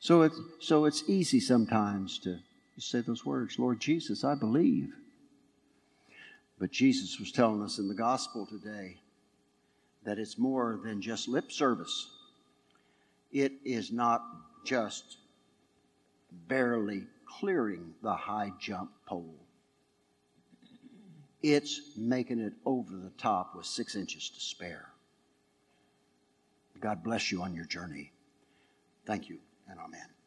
So 0.00 0.22
it's, 0.22 0.40
so 0.60 0.84
it's 0.84 1.04
easy 1.08 1.40
sometimes 1.40 2.18
to 2.20 2.38
say 2.78 3.00
those 3.00 3.24
words, 3.24 3.58
Lord 3.58 3.80
Jesus, 3.80 4.24
I 4.24 4.34
believe. 4.34 4.92
But 6.58 6.70
Jesus 6.70 7.18
was 7.18 7.32
telling 7.32 7.62
us 7.62 7.78
in 7.78 7.88
the 7.88 7.94
gospel 7.94 8.46
today 8.46 8.96
that 10.04 10.18
it's 10.18 10.38
more 10.38 10.80
than 10.82 11.02
just 11.02 11.28
lip 11.28 11.50
service. 11.50 12.10
It 13.32 13.52
is 13.64 13.92
not 13.92 14.22
just 14.64 15.18
barely 16.48 17.04
clearing 17.26 17.94
the 18.02 18.14
high 18.14 18.52
jump 18.60 18.90
pole. 19.06 19.34
It's 21.42 21.96
making 21.96 22.40
it 22.40 22.54
over 22.64 22.96
the 22.96 23.12
top 23.18 23.54
with 23.54 23.66
six 23.66 23.94
inches 23.94 24.28
to 24.30 24.40
spare. 24.40 24.88
God 26.80 27.02
bless 27.02 27.32
you 27.32 27.42
on 27.42 27.54
your 27.54 27.64
journey. 27.64 28.12
Thank 29.04 29.28
you 29.28 29.38
and 29.68 29.78
amen. 29.80 30.17